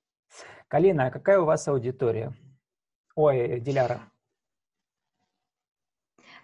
Калина, 0.67 1.07
а 1.07 1.11
какая 1.11 1.39
у 1.39 1.45
вас 1.45 1.69
аудитория? 1.69 2.35
Ой, 3.15 3.61
Диляра. 3.61 4.12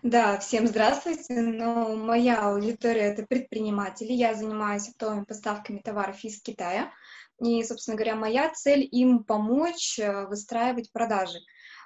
Да, 0.04 0.38
всем 0.38 0.68
здравствуйте. 0.68 1.40
Ну, 1.40 1.96
моя 1.96 2.50
аудитория– 2.50 3.00
это 3.12 3.26
предприниматели. 3.26 4.12
Я 4.12 4.34
занимаюсь 4.34 4.88
оптовыми 4.88 5.24
поставками 5.24 5.78
товаров 5.78 6.22
из 6.22 6.40
Китая. 6.40 6.92
И, 7.40 7.64
собственно 7.64 7.96
говоря, 7.96 8.14
моя 8.14 8.48
цель– 8.50 8.86
им 8.92 9.24
помочь 9.24 9.98
э, 9.98 10.26
выстраивать 10.26 10.92
продажи. 10.92 11.38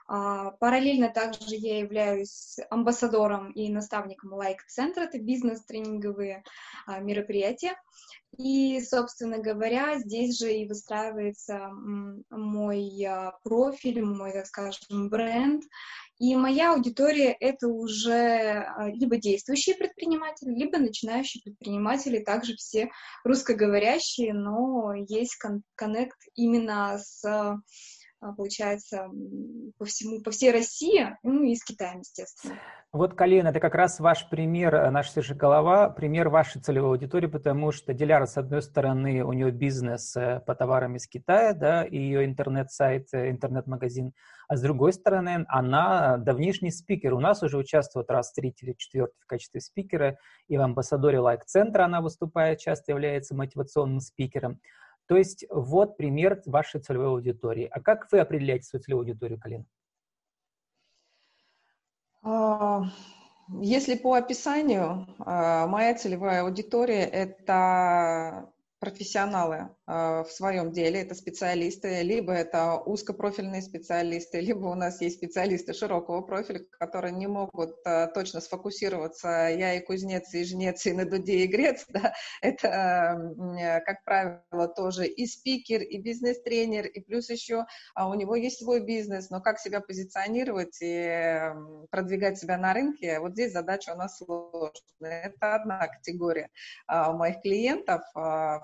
А, 0.07 0.51
параллельно 0.53 1.09
также 1.09 1.57
я 1.57 1.79
являюсь 1.79 2.57
амбассадором 2.71 3.51
и 3.53 3.69
наставником 3.71 4.33
лайк-центра, 4.33 5.03
это 5.03 5.19
бизнес-тренинговые 5.19 6.45
а, 6.87 7.01
мероприятия. 7.01 7.75
И, 8.39 8.81
собственно 8.81 9.39
говоря, 9.39 9.99
здесь 9.99 10.39
же 10.39 10.53
и 10.53 10.67
выстраивается 10.67 11.69
мой 12.31 13.05
а, 13.05 13.33
профиль, 13.43 14.03
мой, 14.03 14.33
так 14.33 14.47
скажем, 14.47 15.09
бренд, 15.09 15.65
и 16.19 16.37
моя 16.37 16.73
аудитория— 16.73 17.37
это 17.41 17.67
уже 17.67 18.65
либо 18.95 19.17
действующие 19.17 19.75
предприниматели, 19.75 20.51
либо 20.55 20.79
начинающие 20.79 21.43
предприниматели, 21.43 22.21
также 22.21 22.55
все 22.55 22.91
русскоговорящие, 23.25 24.33
но 24.33 24.95
есть 24.95 25.37
коннект 25.75 26.17
именно 26.37 26.99
с 26.99 27.61
получается, 28.37 29.09
по 29.79 29.85
всему, 29.85 30.23
по 30.23 30.31
всей 30.31 30.53
России, 30.53 31.17
ну 31.23 31.43
и 31.43 31.55
с 31.55 31.65
Китаем, 31.65 32.01
естественно. 32.01 32.55
Вот, 32.93 33.15
Калина, 33.15 33.49
это 33.49 33.59
как 33.59 33.75
раз 33.75 34.01
ваш 34.01 34.29
пример, 34.29 34.75
э, 34.75 34.91
наша 34.91 35.13
свежая 35.13 35.37
голова, 35.37 35.89
пример 35.89 36.29
вашей 36.29 36.61
целевой 36.61 36.91
аудитории, 36.91 37.27
потому 37.27 37.73
что 37.73 37.95
Диляра, 37.95 38.27
с 38.27 38.37
одной 38.37 38.61
стороны, 38.61 39.25
у 39.25 39.33
нее 39.33 39.51
бизнес 39.51 40.15
э, 40.15 40.41
по 40.47 40.55
товарам 40.55 40.97
из 40.97 41.07
Китая, 41.09 41.55
да, 41.55 41.85
и 41.85 41.97
ее 41.97 42.25
интернет-сайт, 42.27 43.09
э, 43.13 43.31
интернет-магазин, 43.31 44.13
а 44.47 44.57
с 44.57 44.61
другой 44.61 44.93
стороны, 44.93 45.47
она 45.49 46.19
давнишний 46.19 46.71
спикер. 46.71 47.15
У 47.15 47.21
нас 47.21 47.43
уже 47.43 47.57
участвует 47.57 48.11
раз 48.11 48.33
третий 48.33 48.67
или 48.67 48.75
четвертый 48.77 49.19
в 49.21 49.27
качестве 49.27 49.63
спикера, 49.63 50.19
и 50.49 50.59
в 50.59 50.61
амбассадоре 50.61 51.19
лайк-центра 51.19 51.85
она 51.85 52.03
выступает, 52.03 52.59
часто 52.59 52.93
является 52.93 53.35
мотивационным 53.35 54.01
спикером. 54.01 54.61
То 55.13 55.19
есть 55.19 55.45
вот 55.51 55.99
пример 55.99 56.41
вашей 56.47 56.81
целевой 56.81 57.09
аудитории. 57.09 57.69
А 57.71 57.83
как 57.83 58.11
вы 58.11 58.21
определяете 58.21 58.65
свою 58.65 58.83
целевую 58.83 59.03
аудиторию, 59.03 59.39
Калина? 59.39 59.67
А, 62.23 62.85
если 63.61 63.95
по 63.95 64.15
описанию, 64.15 65.07
а, 65.19 65.67
моя 65.67 65.95
целевая 65.97 66.45
аудитория– 66.45 67.05
это 67.13 68.51
профессионалы 68.83 69.69
э, 69.87 70.25
в 70.25 70.29
своем 70.29 70.73
деле, 70.73 71.03
это 71.03 71.15
специалисты, 71.15 72.03
либо 72.03 72.33
это 72.33 72.79
узкопрофильные 72.79 73.63
специалисты, 73.63 74.41
либо 74.49 74.67
у 74.67 74.75
нас 74.75 75.01
есть 75.01 75.19
специалисты 75.19 75.73
широкого 75.73 76.21
профиля, 76.23 76.65
которые 76.81 77.13
не 77.13 77.29
могут 77.29 77.77
э, 77.85 78.09
точно 78.09 78.41
сфокусироваться. 78.41 79.29
Я 79.29 79.75
и 79.75 79.81
кузнец, 79.81 80.35
и 80.35 80.43
жнец, 80.43 80.85
и 80.85 80.93
на 80.93 81.05
дуде, 81.05 81.45
и 81.45 81.47
грец, 81.47 81.85
да, 81.91 82.13
это, 82.41 82.67
э, 82.67 83.81
как 83.83 84.03
правило, 84.03 84.67
тоже 84.67 85.07
и 85.07 85.27
спикер, 85.27 85.81
и 85.83 85.99
бизнес-тренер, 85.99 86.87
и 86.87 87.01
плюс 87.03 87.31
еще 87.31 87.67
а 87.95 88.09
у 88.09 88.15
него 88.15 88.35
есть 88.35 88.59
свой 88.59 88.81
бизнес, 88.81 89.31
но 89.31 89.41
как 89.41 89.61
себя 89.61 89.81
позиционировать 89.81 90.79
и 90.81 91.53
продвигать 91.93 92.37
себя 92.37 92.59
на 92.59 92.75
рынке, 92.75 93.21
вот 93.21 93.35
здесь 93.35 93.53
задача 93.53 93.93
у 93.93 93.97
нас 93.97 94.19
сложная. 94.19 94.73
Это 95.01 95.55
одна 95.55 95.87
категория 95.87 96.49
а, 96.89 97.13
моих 97.13 97.43
клиентов. 97.43 98.03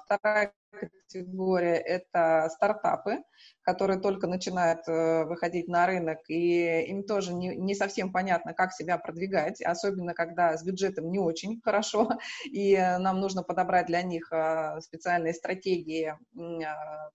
Вторая 0.09 0.55
категория– 0.71 1.75
это 1.77 2.49
стартапы, 2.55 3.19
которые 3.61 4.01
только 4.01 4.27
начинают 4.27 4.89
э, 4.89 5.25
выходить 5.25 5.69
на 5.69 5.87
рынок, 5.87 6.19
и 6.29 6.87
им 6.89 7.03
тоже 7.03 7.35
не, 7.35 7.55
не 7.55 7.75
совсем 7.75 8.11
понятно, 8.11 8.55
как 8.55 8.73
себя 8.73 8.97
продвигать, 8.97 9.61
особенно 9.61 10.15
когда 10.15 10.57
с 10.57 10.65
бюджетом 10.65 11.11
не 11.11 11.19
очень 11.19 11.61
хорошо, 11.63 12.09
и 12.51 12.75
нам 12.77 13.21
нужно 13.21 13.43
подобрать 13.43 13.89
для 13.89 14.01
них 14.01 14.33
э, 14.33 14.81
специальные 14.81 15.35
стратегии 15.35 16.15
э, 16.15 16.65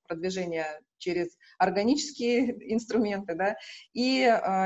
продвижения 0.07 0.79
через 0.99 1.35
органические 1.57 2.51
инструменты. 2.75 3.33
Да? 3.33 3.55
И 3.93 4.19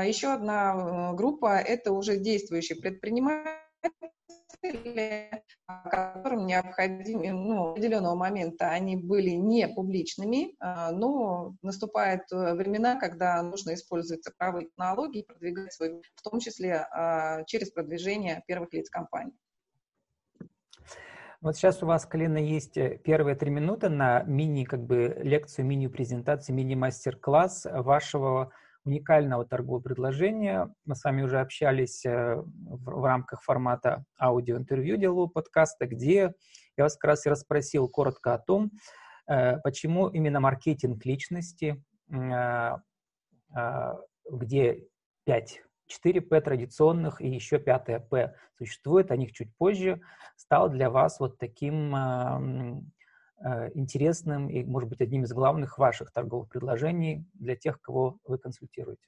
еще 0.04 0.34
одна 0.34 1.14
группа– 1.14 1.58
это 1.66 1.92
уже 1.92 2.18
действующие 2.18 2.78
предприниматели, 2.78 3.56
которым 5.66 6.46
необходимо, 6.46 7.32
ну, 7.32 7.70
определенного 7.70 8.14
момента 8.14 8.70
они 8.70 8.96
были 8.96 9.30
не 9.30 9.68
публичными, 9.68 10.54
а, 10.60 10.90
но 10.90 11.54
наступают 11.62 12.22
э, 12.32 12.54
времена, 12.54 12.98
когда 12.98 13.42
нужно 13.42 13.74
использовать 13.74 14.24
цифровые 14.24 14.66
технологии, 14.66 15.22
продвигать 15.22 15.72
свой, 15.72 16.02
в 16.14 16.22
том 16.22 16.40
числе 16.40 16.86
а, 16.90 17.44
через 17.44 17.70
продвижение 17.70 18.42
первых 18.46 18.72
лиц 18.72 18.90
компании. 18.90 19.34
Вот 21.40 21.54
сейчас 21.54 21.82
у 21.84 21.86
вас, 21.86 22.04
Калина, 22.04 22.38
есть 22.38 22.76
э, 22.76 22.98
первые 22.98 23.36
три 23.36 23.50
минуты 23.50 23.88
на 23.88 24.22
мини, 24.24 24.64
как 24.64 24.84
бы, 24.84 25.20
лекцию, 25.22 25.66
мини-презентацию, 25.66 26.56
мини-мастер-класс 26.56 27.66
вашего 27.70 28.52
уникального 28.88 29.44
торгового 29.44 29.80
предложения. 29.82 30.74
Мы 30.84 30.96
с 30.96 31.04
вами 31.04 31.22
уже 31.22 31.40
общались 31.40 32.04
э, 32.04 32.36
в, 32.36 33.04
рамках 33.04 33.42
формата 33.42 34.04
аудиоинтервью 34.20 34.96
делового 34.96 35.28
подкаста, 35.28 35.86
где 35.86 36.32
я 36.76 36.84
вас 36.84 36.96
как 36.96 37.10
раз 37.10 37.26
и 37.26 37.30
расспросил 37.30 37.88
коротко 37.88 38.34
о 38.34 38.38
том, 38.38 38.70
э, 39.28 39.58
почему 39.58 40.08
именно 40.08 40.40
маркетинг 40.40 41.04
личности, 41.04 41.82
э, 42.10 42.70
где 44.30 44.84
5 45.24 45.62
4 45.86 46.20
П 46.20 46.40
традиционных 46.40 47.22
и 47.22 47.28
еще 47.28 47.58
пятое 47.58 47.98
П 47.98 48.34
существует, 48.58 49.10
о 49.10 49.16
них 49.16 49.32
чуть 49.32 49.54
позже, 49.56 50.00
стал 50.36 50.68
для 50.68 50.90
вас 50.90 51.18
вот 51.18 51.38
таким 51.38 52.90
интересным 53.74 54.48
и, 54.48 54.64
может 54.64 54.88
быть, 54.88 55.00
одним 55.00 55.24
из 55.24 55.32
главных 55.32 55.78
ваших 55.78 56.10
торговых 56.10 56.48
предложений 56.48 57.24
для 57.34 57.56
тех, 57.56 57.80
кого 57.80 58.18
вы 58.24 58.38
консультируете? 58.38 59.06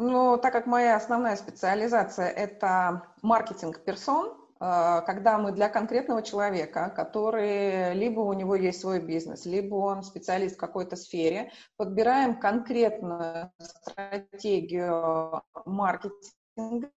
Ну, 0.00 0.38
так 0.38 0.52
как 0.52 0.66
моя 0.66 0.96
основная 0.96 1.34
специализация– 1.34 2.28
это 2.44 3.02
маркетинг 3.22 3.80
персон, 3.84 4.28
э, 4.60 5.02
когда 5.04 5.38
мы 5.38 5.50
для 5.50 5.68
конкретного 5.68 6.22
человека, 6.22 6.92
который 6.94 7.94
либо 7.94 8.20
у 8.20 8.32
него 8.32 8.54
есть 8.54 8.80
свой 8.80 9.00
бизнес, 9.00 9.44
либо 9.44 9.74
он 9.74 10.04
специалист 10.04 10.54
в 10.54 10.60
какой-то 10.60 10.94
сфере, 10.94 11.50
подбираем 11.76 12.38
конкретную 12.38 13.50
стратегию 13.58 15.42
маркетинга, 15.64 16.37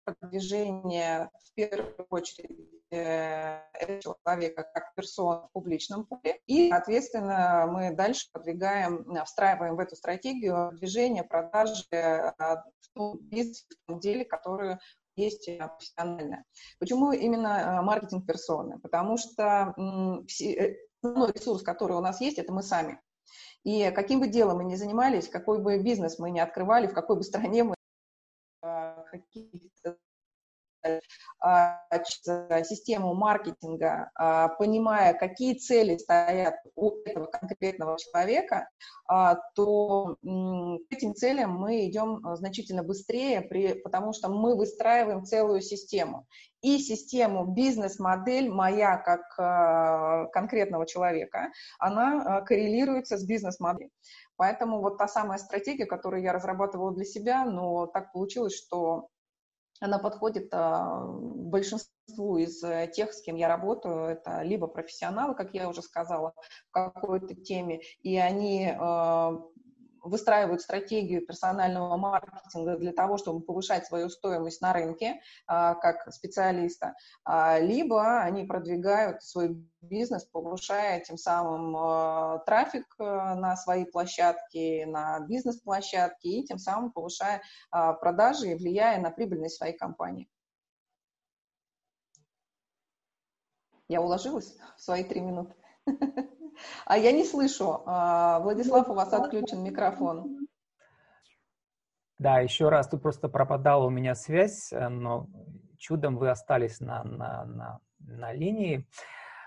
продвижения 0.05 1.31
в 1.45 1.55
первую 1.55 2.07
очередь 2.11 2.79
Э, 2.91 3.61
этого 3.75 4.17
человека 4.25 4.67
как 4.73 4.95
персон 4.95 5.43
в 5.43 5.53
публичном 5.53 6.07
поле. 6.07 6.41
И, 6.47 6.71
соответственно, 6.71 7.69
мы 7.71 7.95
дальше 7.95 8.29
продвигаем, 8.33 9.15
э, 9.15 9.25
встраиваем 9.25 9.77
в 9.77 9.79
эту 9.79 9.95
стратегию 9.95 10.71
движения, 10.73 11.23
продажи 11.23 11.85
э, 11.91 12.33
в 12.39 12.65
том 12.95 13.19
бизнесе, 13.21 13.65
в 13.69 13.91
том 13.91 14.01
деле, 14.01 14.25
который 14.25 14.79
есть 15.17 15.51
профессионально. 15.59 16.45
Почему 16.79 17.13
именно 17.13 17.83
маркетинг 17.83 18.27
персоны? 18.27 18.79
Потому 18.79 19.19
что 19.19 19.75
основной 21.03 21.33
ресурс, 21.33 21.63
который 21.63 21.97
у 21.97 22.01
нас 22.01 22.23
есть, 22.23 22.39
это 22.39 22.53
мы 22.55 22.63
сами. 22.63 23.01
И 23.65 23.91
каким 23.91 24.21
бы 24.21 24.29
делом 24.29 24.59
мы 24.59 24.65
ни 24.65 24.77
занимались, 24.77 25.29
какой 25.29 25.61
бы 25.61 25.77
бизнес 25.83 26.19
мы 26.19 26.31
ни 26.31 26.39
открывали, 26.39 26.87
в 26.87 26.95
какой 26.95 27.17
бы 27.17 27.23
стране 27.23 27.65
мы 27.65 27.75
каких-то 29.11 29.99
систему 32.65 33.15
маркетинга, 33.15 34.11
а, 34.15 34.49
понимая, 34.49 35.15
какие 35.15 35.55
цели 35.55 35.97
стоят 35.97 36.57
у 36.75 36.91
этого 37.05 37.27
конкретного 37.27 37.99
человека, 37.99 38.69
а, 39.07 39.37
то 39.55 40.17
к 40.23 40.93
этим 40.93 41.15
целям 41.15 41.53
мы 41.53 41.87
идем 41.87 42.23
значительно 42.37 42.83
быстрее, 42.83 43.43
потому 43.83 44.13
что 44.13 44.29
мы 44.29 44.57
выстраиваем 44.57 45.25
целую 45.25 45.61
систему. 45.61 46.27
И 46.61 46.79
систему, 46.79 47.47
бизнес-модель 47.47 48.51
моя 48.51 48.97
как 48.97 50.33
конкретного 50.33 50.87
человека, 50.87 51.53
она 51.79 52.41
коррелируется 52.41 53.17
с 53.17 53.25
бизнес-моделью. 53.25 53.91
Поэтому 54.37 54.81
вот 54.81 54.99
та 54.99 55.09
самая 55.09 55.39
стратегия, 55.39 55.87
которую 55.87 56.23
я 56.23 56.33
разрабатывала 56.33 56.93
для 56.93 57.05
себя, 57.05 57.45
но 57.45 57.87
так 57.87 58.13
получилось, 58.13 58.57
что 58.57 59.09
она 59.81 59.99
подходит 59.99 60.49
а, 60.53 61.05
большинству 61.07 62.39
из 62.39 62.63
э, 62.63 62.91
тех, 62.93 63.13
с 63.13 63.23
кем 63.23 63.37
я 63.37 63.49
работаю. 63.49 64.07
Это 64.07 64.43
либо 64.43 64.67
профессионалы, 64.67 65.35
как 65.35 65.55
я 65.55 65.69
уже 65.69 65.83
сказала, 65.83 66.35
в 66.69 66.73
какой-то 66.73 67.35
теме, 67.35 67.81
и 68.03 68.17
они 68.17 68.73
а, 68.77 69.41
выстраивают 70.03 70.61
стратегию 70.61 71.25
персонального 71.27 71.97
маркетинга 71.97 72.77
для 72.77 72.93
того, 72.93 73.19
чтобы 73.19 73.41
повышать 73.41 73.87
свою 73.87 74.09
стоимость 74.09 74.61
на 74.61 74.73
рынке 74.73 75.21
а, 75.47 75.75
как 75.75 76.13
специалиста, 76.13 76.95
а, 77.25 77.59
либо 77.59 78.21
они 78.21 78.45
продвигают 78.45 79.23
свой 79.23 79.65
бизнес, 79.81 80.25
повышая 80.25 81.01
тем 81.01 81.17
самым 81.17 81.77
а, 81.77 82.39
трафик 82.47 82.87
на 82.99 83.57
свои 83.57 83.85
площадки, 83.85 84.85
на 84.85 85.21
бизнес-площадки 85.21 86.27
и 86.27 86.45
тем 86.45 86.59
самым 86.59 86.93
повышая 86.93 87.43
продажи 87.71 88.53
и 88.53 88.55
влияя 88.55 89.01
на 89.01 89.11
прибыльность 89.11 89.57
своей 89.57 89.77
компании. 89.77 90.29
Я 93.89 94.03
уложилась 94.03 94.57
в 94.77 94.83
свои 94.83 95.03
три 95.03 95.21
минуты? 95.21 95.55
А 96.87 96.99
я 96.99 97.13
не 97.13 97.25
слышу. 97.25 97.83
А, 97.87 98.41
Владислав, 98.41 98.89
у 98.89 98.95
вас 98.95 99.13
отключен 99.13 99.63
микрофон. 99.63 100.47
Да, 102.19 102.41
еще 102.41 102.69
раз, 102.69 102.89
тут 102.89 103.03
просто 103.03 103.29
пропадала 103.29 103.85
у 103.87 103.91
меня 103.91 104.17
связь, 104.17 104.73
э, 104.73 104.89
но 104.89 105.29
чудом 105.79 106.17
вы 106.17 106.31
остались 106.31 106.81
на, 106.81 107.05
на, 107.05 107.45
на, 107.45 107.81
на 108.01 108.33
линии. 108.33 108.89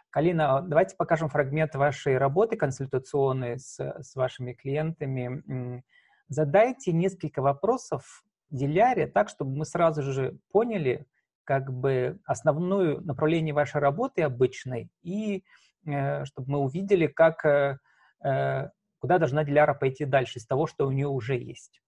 Калина, 0.09 0.61
давайте 0.61 0.95
покажем 0.95 1.29
фрагмент 1.29 1.75
вашей 1.75 2.17
работы 2.17 2.55
консультационной 2.55 3.59
с, 3.59 3.77
с 3.79 4.15
вашими 4.15 4.53
клиентами. 4.53 5.83
Задайте 6.27 6.91
несколько 6.93 7.41
вопросов 7.41 8.23
Диляре 8.49 9.07
так, 9.07 9.29
чтобы 9.29 9.55
мы 9.55 9.65
сразу 9.65 10.01
же 10.01 10.37
поняли 10.51 11.07
как 11.45 11.73
бы 11.73 12.19
основное 12.25 12.99
направление 12.99 13.53
вашей 13.53 13.79
работы 13.81 14.21
обычной 14.21 14.89
и 15.01 15.43
чтобы 15.83 16.51
мы 16.51 16.59
увидели, 16.59 17.07
как, 17.07 17.45
э, 17.45 17.77
э, 18.23 18.69
куда 18.99 19.17
должна 19.17 19.43
Диляра 19.43 19.73
пойти 19.73 20.05
дальше 20.05 20.39
из 20.39 20.45
того, 20.45 20.67
что 20.67 20.87
у 20.87 20.91
нее 20.91 21.07
уже 21.07 21.37
есть. 21.37 21.81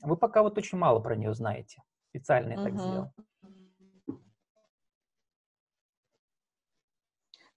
Вы 0.00 0.16
пока 0.16 0.42
вот 0.42 0.58
очень 0.58 0.78
мало 0.78 1.00
про 1.00 1.16
нее 1.16 1.34
знаете. 1.34 1.82
Специально 2.10 2.52
я 2.52 2.62
так 2.62 2.78
сделал. 2.78 3.12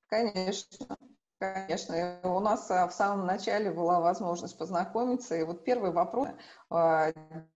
Конечно, 0.07 0.97
конечно. 1.37 2.19
У 2.23 2.39
нас 2.39 2.69
в 2.69 2.91
самом 2.91 3.25
начале 3.25 3.71
была 3.71 3.99
возможность 3.99 4.57
познакомиться. 4.57 5.35
И 5.35 5.43
вот 5.43 5.65
первый 5.65 5.91
вопрос. 5.91 6.29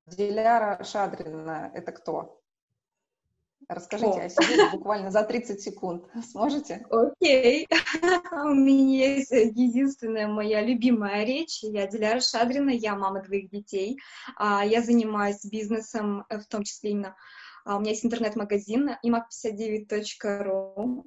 Диляра 0.06 0.84
Шадрина– 0.84 1.72
это 1.74 1.94
кто? 1.94 2.41
Расскажите 3.68 4.22
о, 4.22 4.26
о 4.26 4.30
себе 4.30 4.70
буквально 4.72 5.12
за 5.12 5.24
30 5.24 5.62
секунд. 5.62 6.06
Сможете? 6.32 6.86
Окей. 6.90 7.68
У 8.32 8.54
меня 8.54 9.16
есть 9.16 9.32
единственная 9.32 10.28
моя 10.28 10.62
любимая 10.62 11.24
речь. 11.24 11.64
Я 11.64 11.88
Диляра 11.88 12.20
Шадрина, 12.20 12.70
я 12.72 12.96
мама 12.96 13.22
двоих 13.22 13.50
детей. 13.50 13.98
А, 14.36 14.66
я 14.66 14.82
занимаюсь 14.82 15.46
бизнесом, 15.46 16.26
э, 16.30 16.40
в 16.40 16.48
том 16.48 16.64
числе 16.64 16.92
именно 16.92 17.16
а, 17.64 17.78
у 17.78 17.80
меня 17.80 17.92
есть 17.92 18.06
интернет-магазин 18.06 18.92
imac59.ru. 19.06 21.04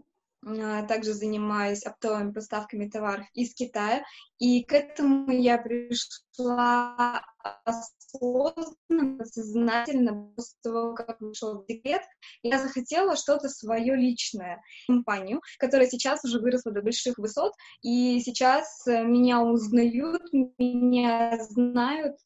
А, 0.46 0.82
также 0.82 1.14
занимаюсь 1.14 1.84
оптовыми 1.84 2.32
поставками 2.32 2.88
товаров 2.88 3.26
из 3.34 3.54
Китая. 3.54 4.04
И 4.38 4.62
к 4.64 4.72
этому 4.72 5.30
я 5.30 5.58
пришла 5.58 7.24
осознанно, 7.64 9.24
сознательно 9.24 10.32
после 10.36 10.56
того, 10.62 10.94
как 10.94 11.20
вышел 11.20 11.64
декрет. 11.66 12.02
Я 12.42 12.58
захотела 12.58 13.16
что-то 13.16 13.48
свое 13.48 13.96
личное, 13.96 14.60
компанию, 14.86 15.40
которая 15.58 15.88
сейчас 15.88 16.24
уже 16.24 16.40
выросла 16.40 16.72
до 16.72 16.82
больших 16.82 17.16
высот, 17.18 17.52
и 17.82 18.20
сейчас 18.20 18.86
э, 18.86 19.02
меня 19.04 19.40
узнают, 19.42 20.22
меня 20.58 21.38
знают, 21.40 22.16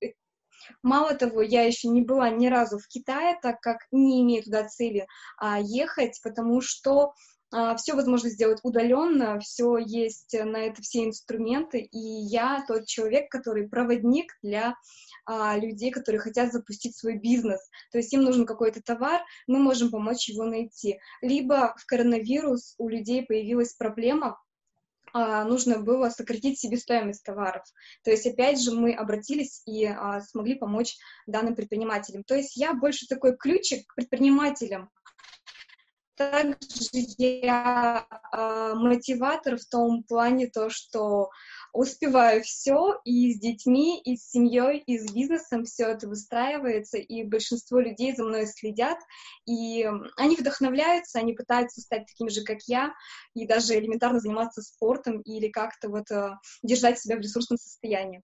Мало 0.82 1.14
того, 1.14 1.40
я 1.40 1.62
еще 1.62 1.88
не 1.88 2.02
была 2.02 2.28
ни 2.28 2.46
разу 2.46 2.78
в 2.78 2.88
Китае, 2.88 3.38
так 3.40 3.60
как 3.60 3.78
не 3.90 4.20
имею 4.22 4.42
туда 4.42 4.68
цели 4.68 5.06
а, 5.38 5.58
ехать, 5.60 6.20
потому 6.22 6.60
что 6.60 7.14
все 7.76 7.94
возможно 7.94 8.28
сделать 8.28 8.60
удаленно, 8.62 9.40
все 9.40 9.78
есть 9.78 10.34
на 10.34 10.58
это 10.58 10.82
все 10.82 11.04
инструменты, 11.06 11.80
и 11.80 11.98
я 11.98 12.64
тот 12.68 12.86
человек, 12.86 13.30
который 13.30 13.68
проводник 13.68 14.36
для 14.42 14.74
а, 15.30 15.58
людей, 15.58 15.90
которые 15.90 16.20
хотят 16.20 16.52
запустить 16.52 16.96
свой 16.96 17.18
бизнес. 17.18 17.60
То 17.92 17.98
есть 17.98 18.12
им 18.14 18.22
нужен 18.22 18.46
какой-то 18.46 18.80
товар, 18.82 19.20
мы 19.46 19.58
можем 19.58 19.90
помочь 19.90 20.28
его 20.28 20.44
найти. 20.44 20.98
Либо 21.20 21.74
в 21.76 21.84
коронавирус 21.84 22.74
у 22.78 22.88
людей 22.88 23.24
появилась 23.26 23.74
проблема, 23.74 24.38
а, 25.12 25.44
нужно 25.44 25.80
было 25.80 26.08
сократить 26.10 26.58
себестоимость 26.58 27.24
товаров. 27.24 27.64
То 28.04 28.10
есть, 28.10 28.26
опять 28.26 28.62
же, 28.62 28.72
мы 28.72 28.94
обратились 28.94 29.62
и 29.66 29.84
а, 29.84 30.20
смогли 30.22 30.54
помочь 30.54 30.96
данным 31.26 31.54
предпринимателям. 31.54 32.24
То 32.24 32.34
есть 32.34 32.56
я 32.56 32.72
больше 32.72 33.06
такой 33.06 33.36
ключик 33.36 33.86
к 33.86 33.94
предпринимателям, 33.96 34.90
также 36.18 36.58
я 37.16 38.06
э, 38.32 38.74
мотиватор 38.74 39.56
в 39.56 39.64
том 39.66 40.02
плане 40.02 40.48
то, 40.48 40.68
что 40.68 41.30
успеваю 41.72 42.42
все 42.42 43.00
и 43.04 43.32
с 43.32 43.38
детьми, 43.38 44.00
и 44.00 44.16
с 44.16 44.30
семьей, 44.30 44.78
и 44.78 44.98
с 44.98 45.12
бизнесом 45.12 45.64
все 45.64 45.84
это 45.84 46.08
выстраивается, 46.08 46.98
и 46.98 47.22
большинство 47.22 47.78
людей 47.78 48.14
за 48.14 48.24
мной 48.24 48.46
следят, 48.46 48.98
и 49.46 49.88
они 50.16 50.36
вдохновляются, 50.36 51.20
они 51.20 51.34
пытаются 51.34 51.80
стать 51.80 52.06
такими 52.06 52.28
же, 52.28 52.42
как 52.42 52.58
я, 52.66 52.92
и 53.34 53.46
даже 53.46 53.78
элементарно 53.78 54.18
заниматься 54.20 54.60
спортом 54.60 55.20
или 55.20 55.48
как-то 55.48 55.88
вот 55.88 56.10
э, 56.10 56.36
держать 56.62 56.98
себя 56.98 57.16
в 57.16 57.20
ресурсном 57.20 57.58
состоянии. 57.58 58.22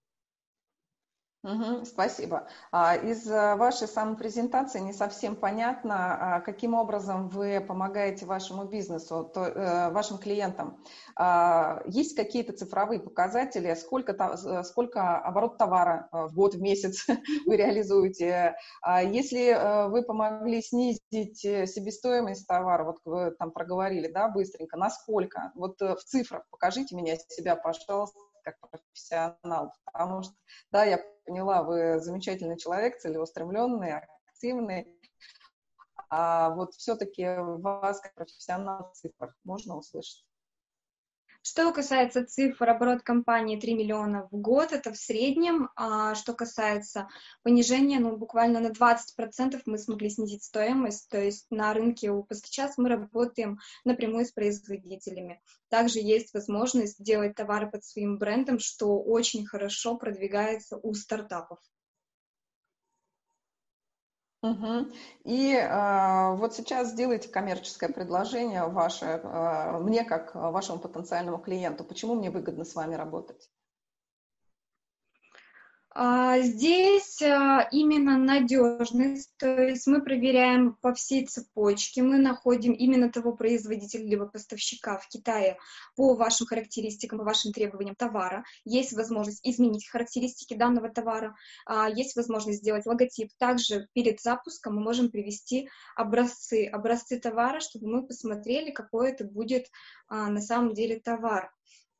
Угу, 1.44 1.84
спасибо. 1.84 2.48
А, 2.72 2.96
из 2.96 3.30
э, 3.30 3.56
вашей 3.56 3.86
самопрезентации 3.86 4.80
не 4.80 4.94
совсем 4.94 5.36
понятно, 5.36 6.36
а, 6.36 6.40
каким 6.40 6.72
образом 6.72 7.28
вы 7.28 7.60
помогаете 7.60 8.24
вашему 8.24 8.64
бизнесу, 8.64 9.30
то, 9.34 9.44
э, 9.44 9.90
вашим 9.90 10.16
клиентам. 10.16 10.82
А, 11.16 11.82
есть 11.84 12.16
какие-то 12.16 12.54
цифровые 12.54 12.98
показатели, 12.98 13.74
сколько, 13.74 14.12
э, 14.12 14.62
сколько 14.64 15.18
оборот 15.18 15.58
товара 15.58 16.08
в 16.12 16.34
год, 16.34 16.54
в 16.54 16.62
месяц 16.62 17.06
вы 17.46 17.56
реализуете? 17.56 18.56
Если 19.02 19.88
вы 19.90 20.02
помогли 20.02 20.62
снизить 20.62 21.40
себестоимость 21.40 22.46
товара, 22.46 22.84
вот 22.84 23.00
вы 23.04 23.32
там 23.32 23.50
проговорили, 23.50 24.08
да, 24.08 24.28
быстренько, 24.28 24.78
насколько? 24.78 25.52
Вот 25.54 25.78
в 25.80 25.98
цифрах 26.06 26.44
покажите 26.50 26.96
меня 26.96 27.16
себя, 27.16 27.54
пожалуйста, 27.54 28.18
как 28.44 28.58
профессионал, 28.60 29.72
потому 29.84 30.22
что, 30.22 30.34
да, 30.70 30.84
я 30.84 31.00
поняла, 31.24 31.62
вы 31.62 32.00
замечательный 32.00 32.58
человек, 32.58 32.98
целеустремленный, 32.98 34.00
активный, 34.28 34.86
а 36.10 36.50
вот 36.50 36.74
все-таки 36.74 37.26
вас 37.26 38.00
как 38.00 38.14
профессионал 38.14 38.90
в 38.90 38.96
цифрах 38.96 39.34
можно 39.44 39.76
услышать? 39.76 40.24
Что 41.46 41.70
касается 41.72 42.24
цифр, 42.24 42.70
оборот 42.70 43.02
компании 43.02 43.60
3 43.60 43.74
миллиона 43.74 44.26
в 44.30 44.34
год, 44.34 44.72
это 44.72 44.94
в 44.94 44.96
среднем. 44.96 45.68
А 45.76 46.14
что 46.14 46.32
касается 46.32 47.06
понижения, 47.42 48.00
ну, 48.00 48.16
буквально 48.16 48.60
на 48.60 48.68
20% 48.68 49.60
мы 49.66 49.76
смогли 49.76 50.08
снизить 50.08 50.42
стоимость, 50.42 51.10
то 51.10 51.20
есть 51.20 51.44
на 51.50 51.74
рынке 51.74 52.10
сейчас 52.32 52.78
мы 52.78 52.88
работаем 52.88 53.58
напрямую 53.84 54.24
с 54.24 54.32
производителями. 54.32 55.42
Также 55.68 55.98
есть 55.98 56.32
возможность 56.32 57.02
делать 57.02 57.34
товары 57.34 57.70
под 57.70 57.84
своим 57.84 58.16
брендом, 58.16 58.58
что 58.58 58.98
очень 58.98 59.44
хорошо 59.44 59.98
продвигается 59.98 60.78
у 60.82 60.94
стартапов. 60.94 61.58
Угу. 64.44 64.92
И 65.24 65.54
э, 65.54 66.36
вот 66.36 66.54
сейчас 66.54 66.90
сделайте 66.90 67.30
коммерческое 67.30 67.88
предложение 67.88 68.66
ваше, 68.66 69.06
э, 69.06 69.78
мне 69.78 70.04
как 70.04 70.34
вашему 70.34 70.78
потенциальному 70.78 71.38
клиенту. 71.38 71.82
Почему 71.82 72.14
мне 72.14 72.30
выгодно 72.30 72.66
с 72.66 72.74
вами 72.74 72.94
работать? 72.94 73.48
А, 75.96 76.40
здесь 76.40 77.22
а, 77.22 77.68
именно 77.70 78.18
надежность, 78.18 79.30
то 79.38 79.46
есть 79.62 79.86
мы 79.86 80.02
проверяем 80.02 80.74
по 80.82 80.92
всей 80.92 81.24
цепочке, 81.24 82.02
мы 82.02 82.18
находим 82.18 82.72
именно 82.72 83.12
того 83.12 83.30
производителя 83.30 84.04
либо 84.04 84.26
поставщика 84.26 84.98
в 84.98 85.06
Китае 85.06 85.56
по 85.94 86.16
вашим 86.16 86.48
характеристикам, 86.48 87.20
по 87.20 87.24
вашим 87.24 87.52
требованиям 87.52 87.94
товара. 87.94 88.42
Есть 88.64 88.92
возможность 88.92 89.38
изменить 89.44 89.88
характеристики 89.88 90.54
данного 90.54 90.88
товара, 90.88 91.36
а, 91.64 91.88
есть 91.88 92.16
возможность 92.16 92.58
сделать 92.58 92.86
логотип. 92.86 93.30
Также 93.38 93.86
перед 93.92 94.20
запуском 94.20 94.74
мы 94.74 94.82
можем 94.82 95.12
привести 95.12 95.68
образцы, 95.94 96.66
образцы 96.66 97.20
товара, 97.20 97.60
чтобы 97.60 97.86
мы 97.86 98.04
посмотрели, 98.04 98.72
какой 98.72 99.12
это 99.12 99.24
будет 99.24 99.68
на 100.10 100.40
самом 100.40 100.74
деле 100.74 100.98
товар. 100.98 101.52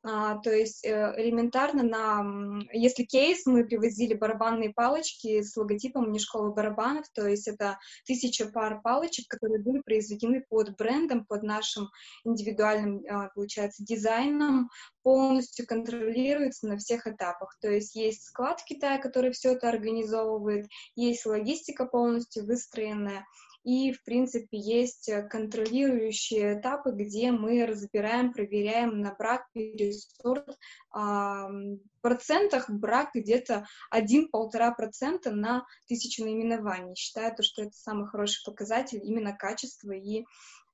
А, 0.07 0.37
то 0.37 0.51
есть 0.51 0.85
э, 0.85 1.13
элементарно 1.17 1.81
на, 1.81 2.61
если 2.71 3.03
кейс, 3.03 3.47
мы 3.47 3.65
привозили 3.65 4.13
барабанные 4.13 4.71
палочки 4.71 5.41
с 5.41 5.57
логотипом 5.57 6.11
не 6.11 6.19
школы 6.19 6.53
барабанов, 6.53 7.05
то 7.11 7.27
есть 7.27 7.47
это 7.47 7.79
тысяча 8.05 8.45
пар 8.45 8.81
палочек, 8.83 9.27
которые 9.27 9.63
были 9.63 9.79
произведены 9.79 10.45
под 10.47 10.75
брендом, 10.77 11.25
под 11.25 11.41
нашим 11.41 11.89
индивидуальным, 12.23 13.03
а, 13.09 13.29
получается, 13.33 13.83
дизайном, 13.83 14.69
полностью 15.01 15.65
контролируется 15.65 16.67
на 16.67 16.77
всех 16.77 17.07
этапах. 17.07 17.57
То 17.59 17.71
есть 17.71 17.95
есть 17.95 18.25
склад 18.25 18.61
в 18.61 18.65
Китае, 18.65 18.99
который 18.99 19.31
все 19.31 19.53
это 19.53 19.69
организовывает, 19.69 20.67
есть 20.95 21.25
логистика 21.25 21.87
полностью 21.87 22.45
выстроенная, 22.45 23.25
и, 23.65 23.91
в 23.91 24.03
принципе, 24.03 24.59
есть 24.59 25.09
э, 25.09 25.23
контролирующие 25.23 26.59
этапы, 26.59 26.91
где 26.91 27.31
мы 27.31 27.65
разбираем, 27.65 28.31
проверяем 28.31 29.01
на 29.01 29.15
брак, 29.15 29.47
пересорт. 29.53 30.55
А, 30.91 31.49
в 31.49 31.79
процентах 32.01 32.69
брак 32.69 33.09
где-то 33.15 33.65
1-1,5% 33.91 35.31
на 35.31 35.65
тысячу 35.87 36.23
наименований. 36.23 36.95
Считаю, 36.95 37.35
то, 37.35 37.41
что 37.41 37.63
это 37.63 37.73
самый 37.73 38.05
хороший 38.07 38.45
показатель 38.45 38.99
именно 39.03 39.35
качества 39.35 39.93
и, 39.93 40.25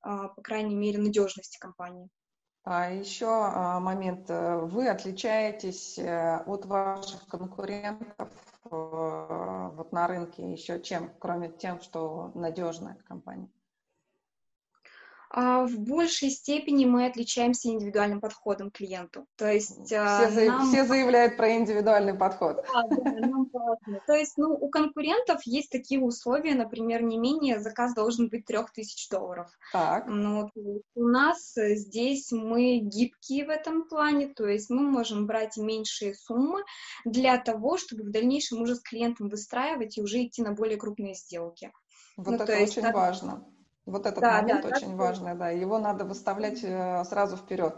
а, 0.01 0.27
по 0.27 0.41
крайней 0.41 0.75
мере, 0.75 0.99
надежности 0.99 1.57
компании. 1.59 2.09
А 2.63 2.91
еще 2.91 3.27
а, 3.27 3.79
момент. 3.79 4.29
Вы 4.29 4.87
отличаетесь 4.87 5.97
э, 5.97 6.43
от 6.45 6.65
ваших 6.65 7.25
конкурентов 7.27 8.29
Э, 8.71 9.69
вот 9.73 9.91
на 9.91 10.07
рынке 10.07 10.51
еще 10.51 10.81
чем, 10.81 11.11
кроме 11.19 11.49
тем, 11.49 11.81
что 11.81 12.31
надежная 12.35 12.97
компания? 13.05 13.49
А, 15.33 15.65
в 15.65 15.79
большей 15.79 16.29
степени 16.29 16.83
мы 16.83 17.05
отличаемся 17.05 17.69
индивидуальным 17.69 18.19
подходом 18.19 18.69
к 18.69 18.75
клиенту. 18.75 19.25
То 19.37 19.49
есть 19.49 19.85
все, 19.85 20.01
нам... 20.45 20.67
все 20.67 20.83
заявляют 20.83 21.37
про 21.37 21.55
индивидуальный 21.55 22.13
подход. 22.13 22.65
Да, 22.73 22.83
да, 22.89 23.27
нам 23.27 23.49
То 24.07 24.13
есть 24.13 24.37
ну, 24.37 24.49
у 24.53 24.69
конкурентов 24.69 25.41
есть 25.45 25.71
такие 25.71 26.01
условия, 26.01 26.53
например, 26.53 27.03
не 27.03 27.17
менее 27.17 27.61
заказ 27.61 27.93
должен 27.93 28.27
быть 28.27 28.45
3000 28.45 29.09
долларов. 29.09 29.49
Так. 29.71 30.05
Ну, 30.07 30.49
у 30.95 31.07
нас 31.07 31.53
здесь 31.55 32.31
мы 32.33 32.79
гибкие 32.79 33.45
в 33.45 33.49
этом 33.49 33.87
плане, 33.87 34.27
то 34.27 34.45
есть 34.45 34.69
мы 34.69 34.81
можем 34.81 35.27
брать 35.27 35.55
меньшие 35.55 36.13
суммы 36.13 36.61
для 37.05 37.37
того, 37.37 37.77
чтобы 37.77 38.03
в 38.03 38.11
дальнейшем 38.11 38.61
уже 38.61 38.75
с 38.75 38.81
клиентом 38.81 39.29
выстраивать 39.29 39.97
и 39.97 40.01
уже 40.01 40.25
идти 40.25 40.41
на 40.41 40.51
более 40.51 40.77
крупные 40.77 41.13
сделки. 41.13 41.71
Вот 42.17 42.27
ну, 42.27 42.33
это 42.35 42.53
очень 42.53 42.81
есть, 42.81 42.93
важно. 42.93 43.45
Вот 43.91 44.05
этот 44.05 44.21
да, 44.21 44.41
момент 44.41 44.61
да, 44.61 44.69
очень 44.69 44.91
да, 44.91 44.95
важный, 44.95 45.35
да, 45.35 45.49
его 45.49 45.77
надо 45.77 46.05
выставлять 46.05 46.63
э, 46.63 47.03
сразу 47.03 47.35
вперед. 47.35 47.75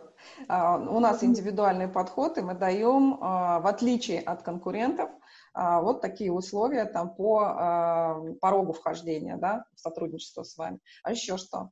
А, 0.48 0.78
у 0.78 1.00
нас 1.00 1.24
индивидуальный 1.24 1.88
подход, 1.88 2.38
и 2.38 2.42
мы 2.42 2.54
даем, 2.54 3.18
а, 3.20 3.60
в 3.60 3.66
отличие 3.68 4.22
от 4.22 4.44
конкурентов, 4.44 5.10
а, 5.56 5.82
вот 5.82 6.02
такие 6.02 6.32
условия 6.32 6.86
там 6.86 7.16
по 7.16 8.38
порогу 8.42 8.74
вхождения, 8.74 9.38
да, 9.38 9.66
в 9.76 9.80
сотрудничество 9.80 10.44
с 10.44 10.56
вами. 10.56 10.80
А 11.04 11.12
еще 11.12 11.38
что? 11.38 11.72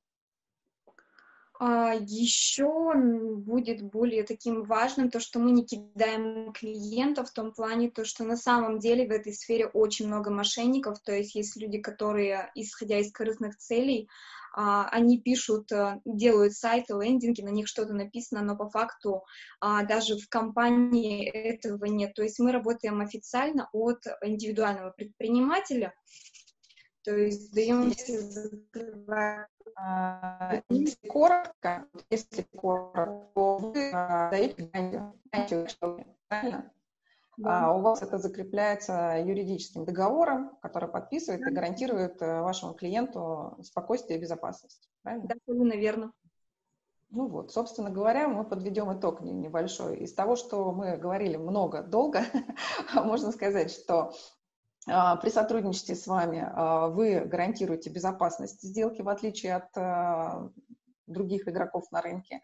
Еще 1.61 2.95
будет 2.95 3.83
более 3.83 4.23
таким 4.23 4.63
важным 4.63 5.11
то, 5.11 5.19
что 5.19 5.37
мы 5.37 5.51
не 5.51 5.63
кидаем 5.63 6.53
клиентов 6.53 7.29
в 7.29 7.33
том 7.33 7.51
плане, 7.51 7.91
то, 7.91 8.03
что 8.03 8.23
на 8.23 8.35
самом 8.35 8.79
деле 8.79 9.07
в 9.07 9.11
этой 9.11 9.31
сфере 9.31 9.67
очень 9.67 10.07
много 10.07 10.31
мошенников, 10.31 10.99
то 11.01 11.13
есть 11.13 11.35
есть 11.35 11.55
люди, 11.57 11.77
которые, 11.77 12.51
исходя 12.55 12.97
из 12.97 13.11
корыстных 13.11 13.57
целей, 13.57 14.09
а, 14.53 14.89
они 14.89 15.19
пишут, 15.19 15.71
э, 15.71 16.01
делают 16.03 16.53
сайты, 16.53 16.93
лендинги, 16.93 17.41
на 17.41 17.49
них 17.49 17.67
что-то 17.67 17.93
написано, 17.93 18.41
но 18.41 18.57
по 18.57 18.69
факту 18.69 19.23
а, 19.59 19.83
даже 19.85 20.17
в 20.17 20.27
компании 20.27 21.29
этого 21.29 21.85
нет. 21.85 22.13
То 22.15 22.23
есть 22.23 22.39
мы 22.39 22.51
работаем 22.51 22.99
официально 22.99 23.69
от 23.71 24.03
индивидуального 24.21 24.91
предпринимателя, 24.91 25.93
то 27.03 27.15
есть 27.15 27.53
даем 27.53 27.91
все 27.91 28.19
а, 29.75 30.61
если 30.69 31.07
коротко, 31.07 31.87
если 32.09 32.43
коротко, 32.55 33.31
то 33.33 33.57
вы 33.57 33.91
даете 34.31 34.69
гарантию, 35.31 35.67
правильно? 36.27 36.71
Да. 37.37 37.65
А 37.65 37.73
у 37.73 37.81
вас 37.81 38.01
это 38.01 38.17
закрепляется 38.19 39.23
юридическим 39.25 39.85
договором, 39.85 40.57
который 40.61 40.89
подписывает 40.89 41.41
и 41.41 41.51
гарантирует 41.51 42.21
э, 42.21 42.41
вашему 42.41 42.73
клиенту 42.73 43.57
спокойствие 43.63 44.19
и 44.19 44.21
безопасность. 44.21 44.89
Правильно? 45.01 45.27
Да, 45.27 45.35
абсолютно 45.35 45.73
верно. 45.73 46.11
Ну 47.09 47.27
вот, 47.27 47.51
собственно 47.51 47.89
говоря, 47.89 48.27
мы 48.27 48.43
подведем 48.43 48.93
итог 48.97 49.21
небольшой. 49.21 49.97
Из 49.97 50.13
того, 50.13 50.35
что 50.35 50.71
мы 50.71 50.97
говорили 50.97 51.35
много, 51.35 51.81
долго, 51.81 52.21
можно 52.93 53.31
сказать, 53.31 53.71
что 53.71 53.91
а, 54.01 54.13
при 54.85 55.29
сотрудничестве 55.29 55.95
с 55.95 56.07
вами 56.07 56.43
а, 56.43 56.87
вы 56.87 57.19
гарантируете 57.21 57.89
безопасность 57.89 58.61
сделки, 58.63 59.01
в 59.01 59.09
отличие 59.09 59.55
от 59.55 59.77
а, 59.77 60.49
других 61.07 61.47
игроков 61.47 61.91
на 61.91 62.01
рынке. 62.01 62.41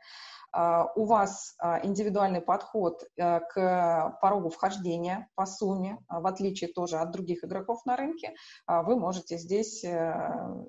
У 0.53 1.05
вас 1.05 1.55
индивидуальный 1.83 2.41
подход 2.41 3.03
э, 3.15 3.39
к 3.41 4.17
порогу 4.21 4.49
вхождения 4.49 5.29
по 5.35 5.45
сумме, 5.45 5.99
в 6.09 6.25
отличие 6.25 6.71
тоже 6.71 6.97
от 6.97 7.11
других 7.11 7.43
игроков 7.43 7.85
на 7.85 7.95
рынке, 7.95 8.33
вы 8.67 8.97
можете 8.97 9.37
здесь 9.37 9.83
э, 9.83 10.17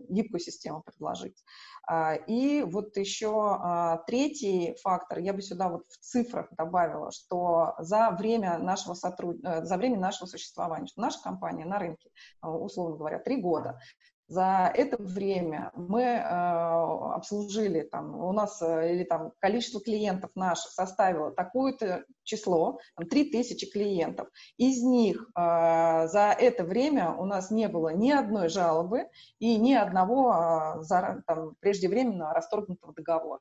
гибкую 0.08 0.40
систему 0.40 0.82
предложить. 0.82 1.42
А, 1.86 2.14
и 2.14 2.62
вот 2.62 2.96
еще 2.96 3.32
а, 3.32 3.98
третий 4.06 4.76
фактор, 4.82 5.20
я 5.20 5.32
бы 5.32 5.40
сюда 5.40 5.70
вот 5.70 5.84
в 5.88 5.96
цифрах 5.98 6.48
добавила, 6.56 7.10
что 7.10 7.74
за 7.78 8.10
время 8.10 8.58
нашего, 8.58 8.94
сотруд... 8.94 9.42
Э, 9.42 9.64
за 9.64 9.76
время 9.78 9.98
нашего 9.98 10.26
существования, 10.26 10.88
наша 10.96 11.22
компания 11.22 11.64
на 11.64 11.78
рынке, 11.78 12.10
условно 12.42 12.96
говоря, 12.96 13.18
три 13.18 13.40
года, 13.40 13.80
за 14.28 14.70
это 14.74 15.02
время 15.02 15.72
мы 15.74 16.02
э, 16.02 16.20
обслужили, 16.22 17.80
там, 17.80 18.14
у 18.14 18.32
нас 18.32 18.60
э, 18.60 18.94
или 18.94 19.04
там 19.04 19.32
количество 19.40 19.80
клиентов 19.80 20.30
наших 20.34 20.70
составило 20.70 21.30
такое-то 21.30 22.04
число, 22.24 22.78
там, 22.94 23.08
3000 23.08 23.70
клиентов. 23.70 24.28
Из 24.58 24.82
них 24.82 25.22
э, 25.34 26.08
за 26.08 26.36
это 26.38 26.64
время 26.64 27.14
у 27.14 27.24
нас 27.24 27.50
не 27.50 27.68
было 27.68 27.88
ни 27.88 28.10
одной 28.10 28.50
жалобы 28.50 29.08
и 29.38 29.56
ни 29.56 29.72
одного 29.72 30.34
э, 30.34 30.82
за, 30.82 31.22
там, 31.26 31.54
преждевременно 31.60 32.34
расторгнутого 32.34 32.92
договора. 32.92 33.40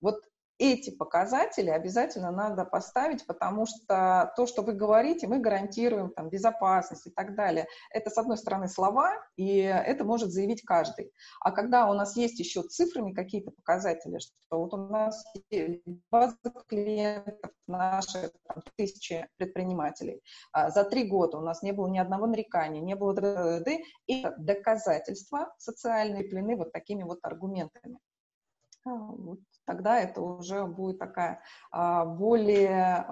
Вот 0.00 0.16
эти 0.58 0.90
показатели 0.90 1.70
обязательно 1.70 2.30
надо 2.30 2.64
поставить, 2.64 3.26
потому 3.26 3.66
что 3.66 4.32
то, 4.36 4.46
что 4.46 4.62
вы 4.62 4.72
говорите, 4.72 5.26
мы 5.26 5.38
гарантируем 5.38 6.10
там, 6.10 6.28
безопасность 6.28 7.06
и 7.06 7.10
так 7.10 7.34
далее. 7.34 7.66
Это, 7.90 8.10
с 8.10 8.18
одной 8.18 8.38
стороны, 8.38 8.68
слова, 8.68 9.14
и 9.36 9.58
это 9.58 10.04
может 10.04 10.30
заявить 10.30 10.62
каждый. 10.62 11.12
А 11.40 11.50
когда 11.52 11.90
у 11.90 11.94
нас 11.94 12.16
есть 12.16 12.38
еще 12.38 12.62
цифрами 12.62 13.12
какие-то 13.12 13.50
показатели, 13.50 14.18
что 14.18 14.58
вот 14.58 14.74
у 14.74 14.76
нас 14.76 15.24
база 16.10 16.36
клиентов, 16.68 17.50
наши 17.66 18.30
там, 18.46 18.62
тысячи 18.76 19.26
предпринимателей, 19.36 20.22
а 20.52 20.70
за 20.70 20.84
три 20.84 21.08
года 21.08 21.38
у 21.38 21.40
нас 21.40 21.62
не 21.62 21.72
было 21.72 21.88
ни 21.88 21.98
одного 21.98 22.26
нарекания, 22.26 22.80
не 22.80 22.94
было 22.94 23.14
и 24.06 24.26
доказательства 24.38 25.52
социальные 25.58 26.24
плены 26.24 26.56
вот 26.56 26.72
такими 26.72 27.02
вот 27.02 27.18
аргументами. 27.22 27.98
А, 28.84 28.90
вот 28.90 29.40
тогда 29.66 30.00
это 30.00 30.20
уже 30.22 30.64
будет 30.64 30.98
такая 30.98 31.42
а, 31.70 32.04
более, 32.04 33.04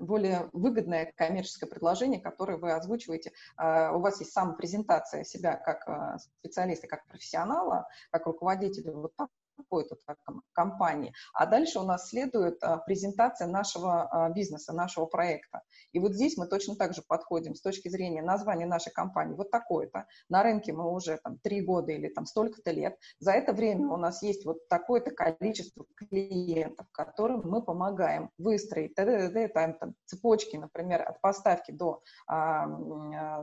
более 0.00 0.48
выгодное 0.52 1.12
коммерческое 1.16 1.68
предложение, 1.68 2.20
которое 2.20 2.58
вы 2.58 2.72
озвучиваете. 2.72 3.32
А, 3.56 3.92
у 3.92 4.00
вас 4.00 4.20
есть 4.20 4.32
самопрезентация 4.32 5.24
себя 5.24 5.56
как 5.56 6.20
специалиста, 6.20 6.88
как 6.88 7.06
профессионала, 7.06 7.88
как 8.10 8.26
руководителя 8.26 8.92
вот 8.92 9.12
какой-то 9.56 9.96
компании, 10.52 11.12
а 11.32 11.46
дальше 11.46 11.78
у 11.78 11.82
нас 11.82 12.08
следует 12.08 12.62
а, 12.62 12.78
презентация 12.78 13.48
нашего 13.48 14.08
а, 14.08 14.30
бизнеса, 14.30 14.72
нашего 14.72 15.06
проекта. 15.06 15.62
И 15.92 15.98
вот 15.98 16.12
здесь 16.12 16.36
мы 16.36 16.46
точно 16.46 16.76
так 16.76 16.94
же 16.94 17.02
подходим 17.06 17.54
с 17.54 17.62
точки 17.62 17.88
зрения 17.88 18.22
названия 18.22 18.66
нашей 18.66 18.92
компании. 18.92 19.34
Вот 19.34 19.50
такое-то. 19.50 20.06
На 20.28 20.42
рынке 20.42 20.72
мы 20.72 20.92
уже 20.92 21.18
там 21.22 21.38
три 21.38 21.60
года 21.60 21.92
или 21.92 22.08
там 22.08 22.26
столько-то 22.26 22.70
лет. 22.70 22.96
За 23.18 23.32
это 23.32 23.52
время 23.52 23.88
у 23.88 23.96
нас 23.96 24.22
есть 24.22 24.44
вот 24.44 24.68
такое-то 24.68 25.10
количество 25.10 25.86
клиентов, 25.96 26.86
которым 26.92 27.42
мы 27.44 27.62
помогаем 27.62 28.30
выстроить 28.38 28.94
там, 28.94 29.74
там, 29.74 29.94
цепочки, 30.04 30.56
например, 30.56 31.02
от 31.02 31.20
поставки 31.20 31.72
до 31.72 32.02
а, 32.26 32.66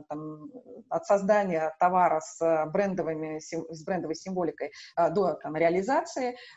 там, 0.08 0.48
от 0.88 1.06
создания 1.06 1.74
товара 1.78 2.20
с 2.20 2.66
брендовыми 2.72 3.38
с 3.38 3.84
брендовой 3.84 4.14
символикой 4.14 4.72
до 4.96 5.34
там, 5.34 5.56
реализации 5.56 6.03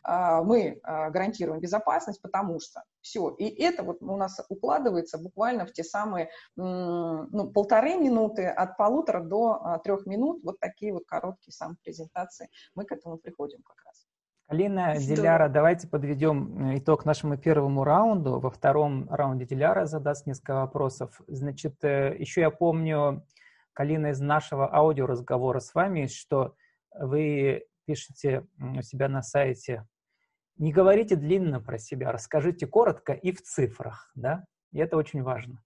мы 0.03 0.79
гарантируем 0.83 1.59
безопасность, 1.59 2.21
потому 2.21 2.59
что 2.59 2.83
все. 3.01 3.29
И 3.29 3.45
это 3.61 3.83
вот 3.83 4.01
у 4.01 4.17
нас 4.17 4.39
укладывается 4.49 5.17
буквально 5.17 5.65
в 5.65 5.71
те 5.71 5.83
самые 5.83 6.29
ну, 6.55 7.51
полторы 7.53 7.95
минуты, 7.95 8.47
от 8.47 8.77
полутора 8.77 9.21
до 9.21 9.59
а, 9.61 9.79
трех 9.79 10.05
минут, 10.05 10.43
вот 10.43 10.59
такие 10.59 10.93
вот 10.93 11.03
короткие 11.05 11.53
самопрезентации. 11.53 12.49
Мы 12.75 12.85
к 12.85 12.91
этому 12.91 13.17
приходим 13.17 13.61
как 13.63 13.77
раз. 13.85 14.05
Алина, 14.47 14.95
Здорово. 14.95 15.15
Диляра, 15.15 15.49
давайте 15.49 15.87
подведем 15.87 16.69
э, 16.69 16.77
итог 16.77 17.03
нашему 17.03 17.37
первому 17.37 17.83
раунду. 17.83 18.39
Во 18.39 18.49
втором 18.49 19.09
раунде 19.09 19.45
Диляра 19.45 19.85
задаст 19.85 20.25
несколько 20.25 20.55
вопросов. 20.55 21.19
Значит, 21.27 21.83
э, 21.83 22.15
еще 22.17 22.41
я 22.41 22.49
помню, 22.49 23.25
Калина, 23.73 24.07
из 24.07 24.21
нашего 24.21 24.73
аудиоразговора 24.73 25.59
с 25.59 25.75
вами, 25.75 26.07
что 26.07 26.55
вы 26.97 27.65
пишете 27.87 28.45
у 28.59 28.81
себя 28.81 29.07
на 29.09 29.23
сайте 29.23 29.87
не 30.57 30.71
говорите 30.71 31.15
длинно 31.15 31.61
про 31.61 31.77
себя, 31.77 32.11
расскажите 32.11 32.67
коротко 32.67 33.13
и 33.13 33.31
в 33.31 33.41
цифрах, 33.41 34.11
да? 34.15 34.45
И 34.71 34.79
это 34.79 34.97
очень 34.97 35.21
важно. 35.21 35.63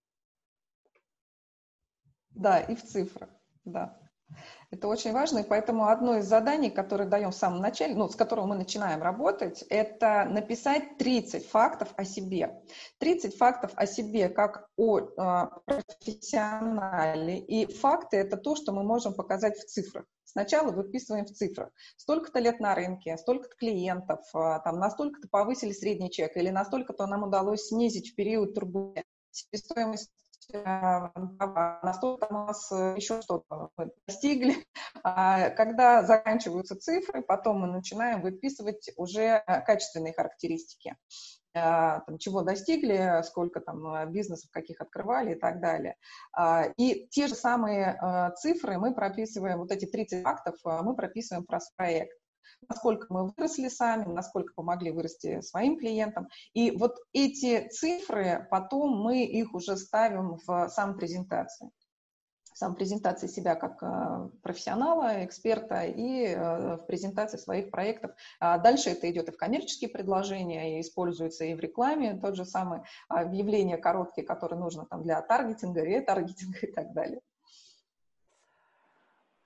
Да, 2.29 2.59
и 2.59 2.75
в 2.75 2.83
цифрах, 2.83 3.29
да. 3.65 4.00
Это 4.71 4.87
очень 4.87 5.11
важно, 5.11 5.39
и 5.39 5.47
поэтому 5.47 5.87
одно 5.87 6.17
из 6.17 6.25
заданий, 6.25 6.69
которое 6.69 7.07
даем 7.07 7.31
в 7.31 7.35
самом 7.35 7.59
начале, 7.59 7.93
ну, 7.93 8.07
с 8.07 8.15
которого 8.15 8.47
мы 8.47 8.55
начинаем 8.55 9.01
работать, 9.01 9.65
это 9.69 10.25
написать 10.29 10.97
30 10.97 11.45
фактов 11.45 11.89
о 11.97 12.05
себе. 12.05 12.61
30 12.99 13.35
фактов 13.35 13.71
о 13.75 13.85
себе 13.85 14.29
как 14.29 14.69
о 14.77 14.99
э, 14.99 15.47
профессионале. 15.65 17.39
И 17.39 17.65
факты– 17.73 18.17
это 18.17 18.37
то, 18.37 18.55
что 18.55 18.71
мы 18.71 18.83
можем 18.83 19.13
показать 19.13 19.57
в 19.57 19.65
цифрах. 19.65 20.05
Сначала 20.23 20.71
выписываем 20.71 21.25
в 21.25 21.31
цифрах. 21.31 21.71
Столько-то 21.97 22.39
лет 22.39 22.61
на 22.61 22.73
рынке, 22.73 23.17
столько-то 23.17 23.55
клиентов, 23.57 24.21
э, 24.33 24.59
там, 24.63 24.79
настолько-то 24.79 25.27
повысили 25.29 25.73
средний 25.73 26.09
чек, 26.09 26.37
или 26.37 26.49
настолько-то 26.49 27.07
нам 27.07 27.23
удалось 27.23 27.67
снизить 27.67 28.11
в 28.11 28.15
период 28.15 28.53
турбулентности 28.55 29.05
себестоимость 29.31 30.11
настолько 30.53 32.25
у 32.29 32.33
нас 32.33 32.71
э, 32.71 32.95
еще 32.95 33.21
что-то 33.21 33.69
достигли. 34.07 34.55
А 35.03 35.49
когда 35.51 36.03
заканчиваются 36.03 36.75
цифры, 36.75 37.23
потом 37.23 37.61
мы 37.61 37.67
начинаем 37.67 38.21
выписывать 38.21 38.91
уже 38.97 39.43
э, 39.45 39.61
качественные 39.61 40.13
характеристики 40.13 40.95
там, 41.53 42.17
чего 42.17 42.43
достигли, 42.43 43.21
сколько 43.23 43.59
там 43.59 43.85
э, 43.93 44.05
бизнесов 44.05 44.49
каких 44.51 44.79
открывали 44.79 45.33
и 45.33 45.39
так 45.39 45.59
далее. 45.59 45.97
А, 46.31 46.67
и 46.77 47.07
те 47.09 47.27
же 47.27 47.35
самые 47.35 48.31
цифры 48.37 48.77
мы 48.77 48.93
прописываем, 48.93 49.59
вот 49.59 49.71
эти 49.71 49.85
30 49.85 50.23
фактов 50.23 50.55
мы 50.63 50.95
прописываем 50.95 51.45
про 51.45 51.59
проект 51.75 52.20
насколько 52.67 53.07
мы 53.09 53.27
выросли 53.27 53.67
сами, 53.67 54.05
насколько 54.05 54.53
помогли 54.53 54.91
вырасти 54.91 55.41
своим 55.41 55.77
клиентам. 55.77 56.27
И 56.53 56.71
вот 56.71 56.95
эти 57.13 57.67
цифры, 57.69 58.47
потом 58.49 58.97
мы 58.97 59.23
их 59.25 59.53
уже 59.53 59.77
ставим 59.77 60.37
в 60.45 60.69
сам 60.69 60.95
презентации 60.95 61.71
сам 62.61 62.75
презентации 62.75 63.25
себя 63.25 63.55
как 63.55 63.81
э, 63.81 64.29
профессионала, 64.43 65.25
эксперта 65.25 65.83
и 65.83 66.27
э, 66.27 66.75
в 66.75 66.85
презентации 66.85 67.37
своих 67.37 67.71
проектов. 67.71 68.11
А 68.39 68.59
дальше 68.59 68.91
это 68.91 69.09
идет 69.09 69.29
и 69.29 69.31
в 69.31 69.37
коммерческие 69.37 69.89
предложения, 69.89 70.77
и 70.77 70.81
используется 70.81 71.43
и 71.45 71.55
в 71.55 71.59
рекламе, 71.59 72.19
тот 72.21 72.35
же 72.35 72.45
самый 72.45 72.81
объявление 73.07 73.77
короткие, 73.77 74.27
которые 74.27 74.59
нужно 74.59 74.85
там 74.85 75.01
для 75.01 75.21
таргетинга, 75.21 75.81
ретаргетинга 75.81 76.59
и 76.61 76.71
так 76.71 76.93
далее. 76.93 77.21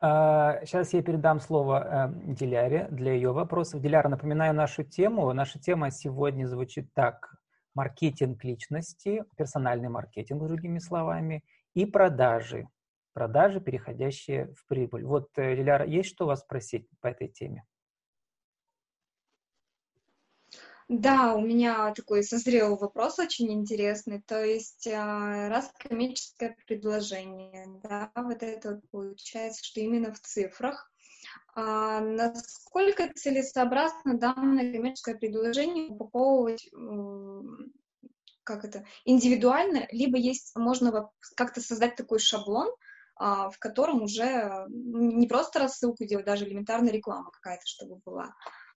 Сейчас 0.01 0.93
а, 0.93 0.97
я 0.97 1.03
передам 1.03 1.39
слово 1.39 2.09
э, 2.09 2.33
Диляре 2.33 2.87
для 2.91 3.13
ее 3.13 3.31
вопросов. 3.31 3.81
Диляра, 3.81 4.09
напоминаю 4.09 4.53
нашу 4.53 4.83
тему. 4.83 5.31
Наша 5.31 5.57
тема 5.57 5.89
сегодня 5.89 6.45
звучит 6.47 6.93
так. 6.93 7.35
Маркетинг 7.73 8.43
личности, 8.43 9.23
персональный 9.37 9.89
маркетинг, 9.89 10.43
другими 10.43 10.79
словами, 10.79 11.43
и 11.73 11.85
продажи. 11.85 12.67
Продажи, 13.13 13.61
переходящие 13.61 14.53
в 14.55 14.67
прибыль. 14.67 15.05
Вот, 15.05 15.29
э, 15.37 15.55
Диляра, 15.55 15.85
есть 15.85 16.09
что 16.09 16.25
вас 16.25 16.41
спросить 16.41 16.87
по 16.99 17.07
этой 17.07 17.29
теме? 17.29 17.63
Да, 20.89 21.33
у 21.33 21.41
меня 21.41 21.91
такой 21.95 22.23
созрел 22.23 22.75
вопрос 22.77 23.17
очень 23.17 23.51
интересный. 23.51 24.21
То 24.21 24.43
есть, 24.45 24.87
а, 24.87 25.49
раз 25.49 25.71
коммерческое 25.79 26.55
предложение, 26.67 27.65
да, 27.81 28.11
вот 28.15 28.43
это 28.43 28.81
получается, 28.91 29.63
что 29.63 29.79
именно 29.79 30.13
в 30.13 30.19
цифрах, 30.19 30.91
а 31.55 32.01
насколько 32.01 33.11
целесообразно 33.15 34.17
данное 34.19 34.71
коммерческое 34.73 35.15
предложение 35.15 35.89
упаковывать 35.89 36.69
как 38.43 38.63
это, 38.63 38.85
индивидуально, 39.05 39.87
либо 39.91 40.17
есть, 40.19 40.55
можно 40.55 41.09
как-то 41.35 41.61
создать 41.61 41.95
такой 41.95 42.19
шаблон, 42.19 42.69
а, 43.15 43.49
в 43.49 43.57
котором 43.57 44.03
уже 44.03 44.65
не 44.69 45.27
просто 45.27 45.57
рассылку 45.59 46.05
делать, 46.05 46.27
даже 46.27 46.45
элементарная 46.45 46.91
реклама 46.91 47.31
какая-то, 47.31 47.65
чтобы 47.65 47.99
была, 48.05 48.35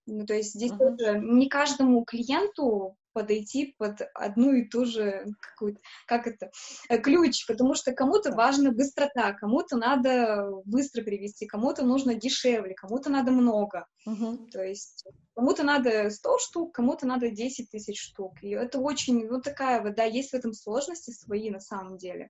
ну, 0.09 0.25
то 0.25 0.33
есть 0.33 0.53
здесь 0.53 0.71
uh-huh. 0.71 0.97
тоже 0.97 1.19
не 1.19 1.47
каждому 1.47 2.03
клиенту 2.03 2.95
подойти 3.13 3.75
под 3.77 4.01
одну 4.13 4.53
и 4.53 4.69
ту 4.69 4.85
же 4.85 5.25
какую-то, 5.41 5.79
как 6.05 6.27
это, 6.27 6.51
э, 6.89 6.97
ключ, 6.99 7.45
потому 7.47 7.73
что 7.75 7.91
кому-то 7.91 8.31
важна 8.31 8.71
быстрота, 8.71 9.33
кому-то 9.33 9.77
надо 9.77 10.49
быстро 10.65 11.03
привести, 11.03 11.45
кому-то 11.45 11.83
нужно 11.83 12.13
дешевле, 12.15 12.75
кому-то 12.75 13.09
надо 13.09 13.31
много. 13.31 13.87
Uh-huh. 14.07 14.37
То 14.51 14.63
есть 14.63 15.05
кому-то 15.35 15.63
надо 15.63 16.09
100 16.09 16.37
штук, 16.39 16.75
кому-то 16.75 17.07
надо 17.07 17.29
10 17.29 17.69
тысяч 17.69 17.99
штук. 18.01 18.41
И 18.41 18.49
это 18.51 18.79
очень, 18.79 19.27
ну 19.27 19.41
такая 19.41 19.81
вот, 19.81 19.95
да, 19.95 20.03
есть 20.03 20.31
в 20.31 20.35
этом 20.35 20.53
сложности 20.53 21.11
свои 21.11 21.49
на 21.49 21.59
самом 21.59 21.97
деле. 21.97 22.29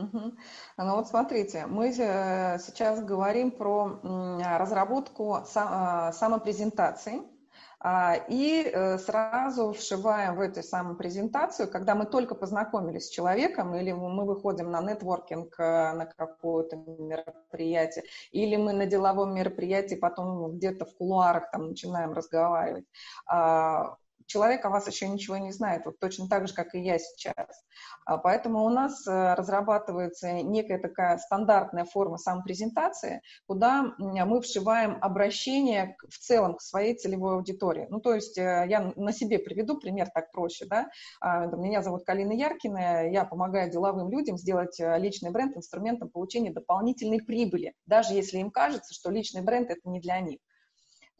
Угу. 0.00 0.32
Ну 0.78 0.96
вот 0.96 1.08
смотрите, 1.08 1.66
мы 1.66 1.88
э, 1.90 2.58
сейчас 2.58 3.02
говорим 3.02 3.50
про 3.50 4.00
разработку 4.58 5.38
а, 5.54 6.12
самопрезентации. 6.12 7.22
А, 7.82 8.14
и 8.28 8.62
э, 8.62 8.98
сразу 8.98 9.72
вшиваем 9.72 10.36
в 10.36 10.40
эту 10.40 10.62
самую 10.62 10.96
презентацию, 10.96 11.70
когда 11.70 11.94
мы 11.94 12.04
только 12.04 12.34
познакомились 12.34 13.06
с 13.06 13.10
человеком, 13.10 13.74
или 13.74 13.90
мы 13.90 14.26
выходим 14.26 14.70
на 14.70 14.82
нетворкинг, 14.82 15.58
э, 15.58 15.92
на 15.94 16.04
какое-то 16.04 16.76
мероприятие, 16.76 18.04
или 18.32 18.56
мы 18.56 18.74
на 18.74 18.84
деловом 18.84 19.34
мероприятии 19.34 19.94
потом 19.94 20.58
где-то 20.58 20.84
в 20.84 20.94
кулуарах 20.94 21.50
там 21.50 21.68
начинаем 21.68 22.12
разговаривать 22.12 22.84
а, 23.26 23.96
человек 24.30 24.64
о 24.64 24.70
вас 24.70 24.86
еще 24.86 25.08
ничего 25.08 25.36
не 25.38 25.50
знает, 25.50 25.84
вот 25.84 25.98
точно 25.98 26.28
так 26.28 26.46
же, 26.46 26.54
как 26.54 26.74
и 26.74 26.80
я 26.80 26.98
сейчас. 26.98 27.64
А, 28.06 28.16
поэтому 28.16 28.64
у 28.64 28.68
нас 28.68 29.06
э, 29.06 29.34
разрабатывается 29.34 30.32
некая 30.42 30.78
такая 30.78 31.18
стандартная 31.18 31.84
форма 31.84 32.16
самопрезентации, 32.16 33.22
куда 33.46 33.92
мы 33.98 34.40
вшиваем 34.40 34.98
обращение 35.00 35.96
в 36.08 36.18
целом 36.18 36.54
к 36.54 36.62
своей 36.62 36.94
целевой 36.94 37.34
аудитории. 37.34 37.86
Ну, 37.90 38.00
то 38.00 38.14
есть 38.14 38.38
э, 38.38 38.66
я 38.68 38.92
на 38.94 39.12
себе 39.12 39.40
приведу 39.40 39.78
пример 39.78 40.08
так 40.14 40.30
проще, 40.30 40.64
да. 40.66 40.88
А, 41.20 41.46
меня 41.46 41.82
зовут 41.82 42.04
Калина 42.04 42.32
Яркина, 42.32 43.10
я 43.10 43.24
помогаю 43.24 43.70
деловым 43.70 44.10
людям 44.10 44.38
сделать 44.38 44.78
э, 44.78 44.96
личный 44.98 45.30
бренд 45.30 45.56
инструментом 45.56 46.08
получения 46.08 46.52
дополнительной 46.52 47.20
прибыли, 47.20 47.74
даже 47.86 48.14
если 48.14 48.38
им 48.38 48.52
кажется, 48.52 48.94
что 48.94 49.10
личный 49.10 49.42
бренд 49.42 49.70
это 49.70 49.88
не 49.88 50.00
для 50.00 50.20
них. 50.20 50.38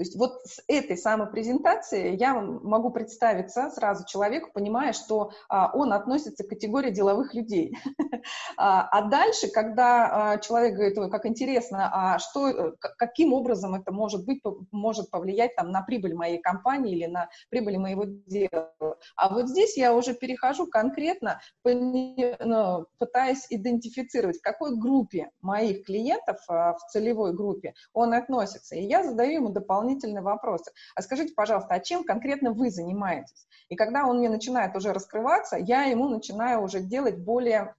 То 0.01 0.05
есть 0.05 0.17
вот 0.17 0.41
с 0.47 0.63
этой 0.67 0.97
самой 0.97 1.31
презентации 1.31 2.17
я 2.17 2.33
могу 2.33 2.89
представиться 2.89 3.69
сразу 3.69 4.07
человеку, 4.07 4.49
понимая, 4.51 4.95
что 4.95 5.33
а, 5.51 5.71
он 5.75 5.93
относится 5.93 6.43
к 6.43 6.49
категории 6.49 6.91
деловых 6.91 7.35
людей. 7.35 7.77
а, 8.57 8.89
а 8.91 9.11
дальше, 9.11 9.49
когда 9.49 10.33
а, 10.33 10.39
человек 10.39 10.75
говорит, 10.75 11.13
как 11.13 11.27
интересно, 11.27 11.91
а 11.93 12.19
что, 12.19 12.49
э, 12.49 12.73
каким 12.97 13.35
образом 13.35 13.75
это 13.75 13.93
может 13.93 14.25
быть, 14.25 14.41
может 14.71 15.11
повлиять 15.11 15.55
там, 15.55 15.71
на 15.71 15.83
прибыль 15.83 16.15
моей 16.15 16.39
компании 16.39 16.95
или 16.97 17.05
на 17.05 17.29
прибыль 17.51 17.77
моего 17.77 18.05
дела. 18.07 18.73
А 19.17 19.29
вот 19.29 19.51
здесь 19.51 19.77
я 19.77 19.95
уже 19.95 20.15
перехожу 20.15 20.67
конкретно, 20.67 21.43
ну, 21.63 22.87
пытаясь 22.97 23.47
идентифицировать, 23.51 24.39
к 24.39 24.45
какой 24.45 24.79
группе 24.79 25.29
моих 25.43 25.85
клиентов 25.85 26.39
а, 26.49 26.73
в 26.73 26.87
целевой 26.91 27.35
группе 27.35 27.75
он 27.93 28.15
относится. 28.15 28.77
И 28.77 28.87
я 28.87 29.05
задаю 29.05 29.33
ему 29.33 29.51
дополнительные 29.51 29.90
дополнительные 29.91 30.23
вопросы. 30.23 30.71
А 30.95 31.03
скажите, 31.03 31.35
пожалуйста, 31.35 31.75
а 31.75 31.81
чем 31.81 32.05
конкретно 32.05 32.53
вы 32.53 32.71
занимаетесь? 32.71 33.47
И 33.69 33.77
когда 33.77 34.07
он 34.07 34.19
мне 34.19 34.29
начинает 34.29 34.77
уже 34.77 34.93
раскрываться, 34.93 35.57
я 35.57 35.85
ему 35.85 36.09
начинаю 36.09 36.63
уже 36.63 36.81
делать 36.81 37.19
более 37.19 37.75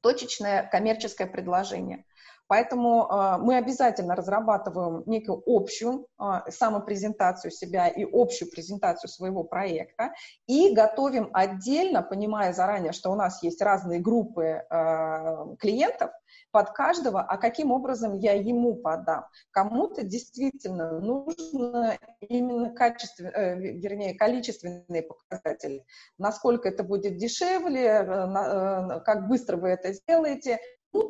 точечное 0.00 0.68
коммерческое 0.70 1.26
предложение. 1.26 2.04
Поэтому 2.48 3.06
э, 3.06 3.38
мы 3.38 3.56
обязательно 3.56 4.14
разрабатываем 4.14 5.02
некую 5.06 5.42
общую 5.46 6.06
э, 6.18 6.50
самопрезентацию 6.50 7.50
себя 7.50 7.88
и 7.88 8.04
общую 8.04 8.50
презентацию 8.50 9.10
своего 9.10 9.44
проекта 9.44 10.12
и 10.46 10.74
готовим 10.74 11.30
отдельно, 11.32 12.02
понимая 12.02 12.52
заранее, 12.52 12.92
что 12.92 13.10
у 13.10 13.14
нас 13.14 13.42
есть 13.42 13.60
разные 13.62 14.00
группы 14.00 14.62
э, 14.68 15.56
клиентов, 15.58 16.10
под 16.50 16.70
каждого, 16.70 17.20
а 17.20 17.36
каким 17.36 17.70
образом 17.70 18.14
я 18.14 18.32
ему 18.32 18.76
подам. 18.76 19.26
Кому-то 19.50 20.02
действительно 20.02 21.00
нужно 21.00 21.98
именно 22.20 22.70
качество, 22.70 23.24
э, 23.24 23.58
вернее, 23.58 24.14
количественные 24.14 25.02
показатели. 25.02 25.84
Насколько 26.18 26.68
это 26.68 26.82
будет 26.82 27.18
дешевле, 27.18 27.84
э, 27.84 28.02
э, 28.02 29.00
как 29.00 29.28
быстро 29.28 29.58
вы 29.58 29.68
это 29.68 29.92
сделаете, 29.92 30.58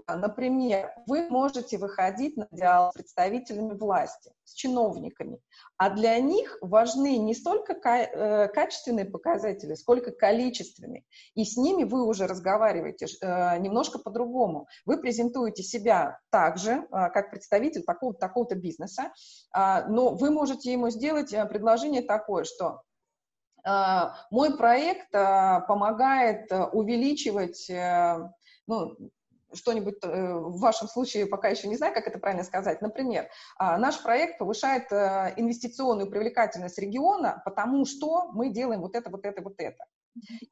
Например, 0.09 0.93
вы 1.07 1.29
можете 1.29 1.79
выходить 1.79 2.37
на 2.37 2.47
диалог 2.51 2.93
с 2.93 2.97
представителями 2.97 3.75
власти, 3.75 4.33
с 4.45 4.55
чиновниками, 4.55 5.41
а 5.77 5.91
для 5.91 6.19
них 6.19 6.57
важны 6.61 7.17
не 7.19 7.35
столько 7.35 7.75
э, 7.75 8.49
качественные 8.49 9.05
показатели, 9.05 9.75
сколько 9.75 10.13
количественные. 10.13 11.05
И 11.35 11.45
с 11.45 11.57
ними 11.57 11.85
вы 11.85 12.07
уже 12.07 12.27
разговариваете 12.27 13.07
э, 13.07 13.59
немножко 13.59 13.99
по-другому. 13.99 14.69
Вы 14.85 14.99
презентуете 14.99 15.63
себя 15.63 16.19
также, 16.31 16.73
э, 16.73 16.85
как 16.91 17.31
представитель 17.31 17.85
такого-то 17.85 18.21
такого 18.21 18.55
бизнеса, 18.55 19.13
а, 19.53 19.87
но 19.89 20.15
вы 20.15 20.31
можете 20.31 20.73
ему 20.73 20.91
сделать 20.91 21.31
предложение 21.49 22.03
такое, 22.03 22.45
что 22.45 22.83
мой 24.31 24.57
проект 24.57 25.11
помогает 25.11 26.53
увеличивать 26.73 27.69
ну, 28.67 28.97
что-нибудь 29.53 29.97
э, 30.03 30.35
в 30.35 30.59
вашем 30.59 30.89
случае 30.89 31.27
пока 31.27 31.49
еще 31.49 31.69
не 31.69 31.77
знаю, 31.77 31.95
как 31.95 32.07
это 32.07 32.19
правильно 32.19 32.45
сказать. 32.45 32.83
Например, 32.83 33.29
а, 33.57 33.79
наш 33.79 34.03
проект 34.03 34.39
повышает 34.39 34.91
э, 34.93 35.35
инвестиционную 35.37 36.11
привлекательность 36.11 36.79
региона, 36.79 37.43
потому 37.45 37.85
что 37.85 38.31
мы 38.33 38.51
делаем 38.51 38.81
вот 38.81 38.95
это, 38.95 39.11
вот 39.11 39.25
это, 39.25 39.43
вот 39.43 39.55
это. 39.59 39.85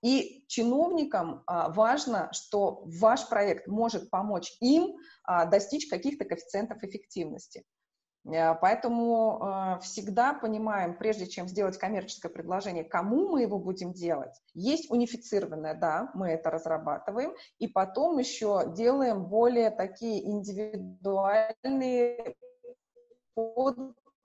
И 0.03 0.45
чиновникам 0.49 1.43
а, 1.47 1.71
важно, 1.71 2.29
что 2.33 2.83
ваш 2.85 3.29
проект 3.29 3.67
может 3.67 4.11
помочь 4.11 4.53
им 4.61 4.97
а, 5.23 5.47
достичь 5.47 5.89
каких-то 5.89 6.25
коэффициентов 6.25 6.83
эффективности. 6.83 7.65
Э, 8.27 8.55
поэтому 8.55 9.41
э, 9.41 9.81
всегда 9.81 10.35
понимаем, 10.35 10.97
прежде 10.97 11.27
чем 11.27 11.49
сделать 11.49 11.79
коммерческое 11.79 12.33
предложение, 12.33 12.85
кому 12.85 13.29
мы 13.29 13.43
его 13.43 13.59
будем 13.59 13.93
делать. 13.93 14.41
Есть 14.55 14.91
унифицированное, 14.91 15.75
да, 15.75 16.11
мы 16.15 16.31
это 16.31 16.51
разрабатываем, 16.51 17.35
и 17.59 17.69
потом 17.69 18.19
еще 18.19 18.73
делаем 18.75 19.27
более 19.27 19.71
такие 19.71 20.25
индивидуальные 20.25 22.37
под 23.35 23.77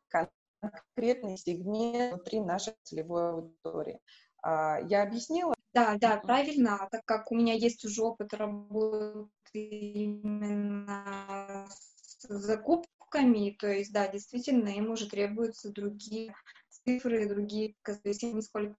конкретный 0.08 1.38
сегмент 1.38 2.14
внутри 2.14 2.40
нашей 2.40 2.74
целевой 2.84 3.32
аудитории. 3.32 4.00
А, 4.42 4.80
я 4.82 5.04
объяснила? 5.04 5.54
Да, 5.74 5.98
да, 6.00 6.18
правильно, 6.18 6.88
так 6.92 7.02
как 7.06 7.32
у 7.32 7.36
меня 7.36 7.54
есть 7.54 7.86
уже 7.86 8.04
опыт 8.04 8.34
работы 8.34 9.30
именно 9.54 11.68
с 11.70 12.28
закупкой, 12.28 12.99
покупками, 13.10 13.56
то 13.60 13.68
есть, 13.68 13.92
да, 13.92 14.08
действительно, 14.08 14.70
им 14.70 14.92
уже 14.92 15.10
требуются 15.10 15.72
другие 15.72 16.34
цифры, 16.70 17.28
другие, 17.28 17.76
есть 18.04 18.24
не 18.24 18.42
сколько 18.42 18.76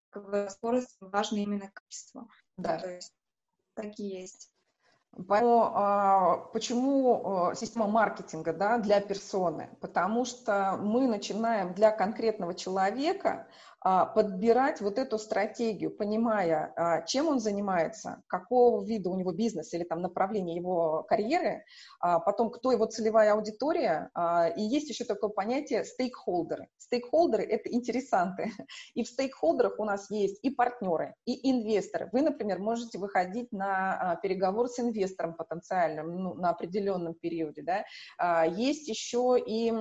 скорость, 0.49 0.97
важно 1.01 1.39
именно 1.39 1.71
качество. 1.73 2.29
Да. 2.57 2.79
То 2.79 2.91
есть 2.91 3.13
так 3.75 3.99
и 3.99 4.05
есть. 4.05 4.51
Поэтому 5.27 5.73
а, 5.75 6.37
почему 6.53 7.49
а, 7.49 7.55
система 7.57 7.89
маркетинга 7.89 8.53
да, 8.53 8.79
для 8.79 9.01
персоны? 9.01 9.69
Потому 9.81 10.25
что 10.25 10.77
мы 10.81 11.09
начинаем 11.09 11.75
для 11.75 11.91
конкретного 11.91 12.55
человека 12.55 13.49
подбирать 13.83 14.81
вот 14.81 14.99
эту 14.99 15.19
стратегию, 15.19 15.91
понимая, 15.91 16.73
а, 16.77 17.03
чем 17.03 17.29
он 17.29 17.41
занимается, 17.41 18.23
какого 18.27 18.85
вида 18.85 19.09
у 19.09 19.17
него 19.17 19.33
бизнес 19.33 19.73
или 19.73 19.85
там 19.85 20.03
направление 20.03 20.57
его 20.57 21.05
карьеры, 21.09 21.65
а, 21.99 22.21
потом 22.21 22.51
кто 22.51 22.73
его 22.73 22.85
целевая 22.87 23.33
аудитория, 23.33 24.11
и 24.57 24.63
есть 24.63 24.91
еще 24.91 25.05
такое 25.05 25.31
понятие 25.31 25.85
стейкхолдеры. 25.85 26.69
Стейкхолдеры– 26.77 27.43
это 27.45 27.73
интересанты, 27.73 28.51
и 28.95 29.03
в 29.03 29.09
стейкхолдерах 29.09 29.79
у 29.79 29.85
нас 29.85 30.11
есть 30.11 30.39
и 30.43 30.51
партнеры, 30.51 31.15
и 31.25 31.51
инвесторы. 31.51 32.11
Вы, 32.13 32.23
например, 32.23 32.59
можете 32.59 32.99
выходить 32.99 33.51
на 33.53 34.19
переговор 34.23 34.69
с 34.69 34.79
инвестором 34.79 35.35
потенциальным 35.35 36.23
ну, 36.23 36.35
на 36.35 36.51
определенном 36.51 37.15
периоде, 37.15 37.63
да? 37.63 38.45
Есть 38.45 38.89
еще 38.89 39.37
и 39.39 39.73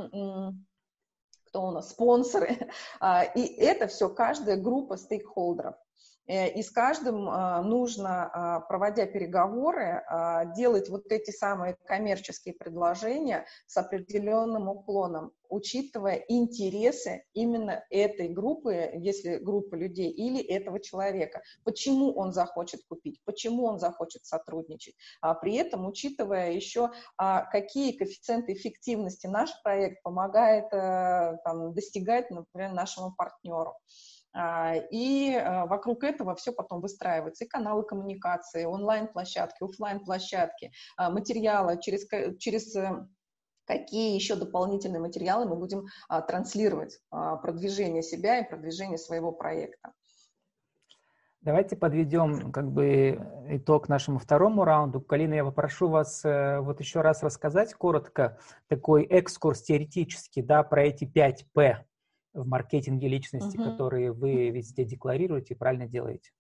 кто 1.50 1.68
у 1.68 1.72
нас, 1.72 1.90
спонсоры. 1.90 2.58
А, 3.02 3.24
и 3.24 3.42
это 3.42 3.88
все 3.88 4.10
каждая 4.10 4.58
группа 4.58 4.98
стейкхолдеров. 4.98 5.76
Э, 6.28 6.50
и 6.50 6.62
с 6.62 6.70
каждым 6.70 7.30
а, 7.30 7.62
нужно, 7.62 8.30
а, 8.32 8.60
проводя 8.62 9.06
переговоры, 9.06 10.04
делать 10.56 10.90
вот 10.90 11.12
эти 11.12 11.32
самые 11.32 11.76
коммерческие 11.86 12.54
предложения 12.54 13.46
с 13.68 13.78
определенным 13.78 14.70
уклоном, 14.70 15.32
учитывая 15.50 16.24
интересы 16.28 17.24
именно 17.34 17.84
этой 17.90 18.30
группы, 18.30 18.92
если 18.96 19.38
группа 19.38 19.76
людей, 19.76 20.10
или 20.10 20.42
этого 20.42 20.80
человека. 20.80 21.42
Почему 21.64 22.14
он 22.14 22.32
захочет 22.32 22.82
купить, 22.88 23.22
почему 23.26 23.66
он 23.66 23.80
захочет 23.80 24.26
сотрудничать. 24.26 24.96
А 25.22 25.34
при 25.34 25.56
этом 25.56 25.86
учитывая 25.86 26.52
еще, 26.52 26.92
какие 27.18 27.92
коэффициенты 27.92 28.54
эффективности 28.54 29.28
наш 29.28 29.50
проект 29.64 30.02
помогает 30.04 30.66
э, 30.72 31.38
там, 31.44 31.74
достигать, 31.74 32.30
например, 32.30 32.72
нашему 32.72 33.14
партнеру. 33.16 33.76
А, 34.34 34.76
и 34.92 35.34
а, 35.36 35.66
вокруг 35.66 36.04
этого 36.04 36.36
все 36.36 36.52
потом 36.52 36.82
выстраивается. 36.82 37.46
И 37.46 37.48
каналы 37.48 37.84
коммуникации, 37.84 38.66
онлайн-площадки, 38.66 39.64
офлайн-площадки, 39.64 40.72
а, 40.98 41.10
материалы, 41.10 41.80
через, 41.82 42.08
через 42.38 42.76
э, 42.76 43.08
какие 43.70 44.16
еще 44.16 44.36
дополнительные 44.36 45.00
материалы 45.00 45.48
мы 45.48 45.56
будем 45.56 45.86
транслировать 46.28 47.00
продвижение 47.10 48.02
себя 48.02 48.40
и 48.40 48.50
продвижение 48.50 48.98
своего 48.98 49.32
проекта. 49.32 49.94
Давайте 51.42 51.78
подведем 51.78 52.52
как 52.52 52.70
бы 52.70 53.18
итог 53.48 53.88
нашему 53.88 54.18
второму 54.18 54.66
раунду. 54.66 55.00
Калина, 55.00 55.36
я 55.36 55.46
попрошу 55.46 55.88
вас 55.88 56.26
э, 56.26 56.60
вот 56.60 56.82
еще 56.82 57.00
раз 57.00 57.24
рассказать 57.24 57.74
коротко 57.76 58.38
такой 58.68 59.06
экскурс 59.06 59.62
теоретический, 59.62 60.42
да, 60.42 60.64
про 60.64 60.84
эти 60.84 61.06
5 61.06 61.46
П, 61.54 61.86
в 62.34 62.46
маркетинге 62.46 63.08
личности, 63.08 63.56
угу. 63.56 63.72
которые 63.72 64.12
вы 64.12 64.50
везде 64.50 64.84
декларируете 64.84 65.54
и 65.54 65.58
правильно 65.58 65.88
делаете? 65.88 66.32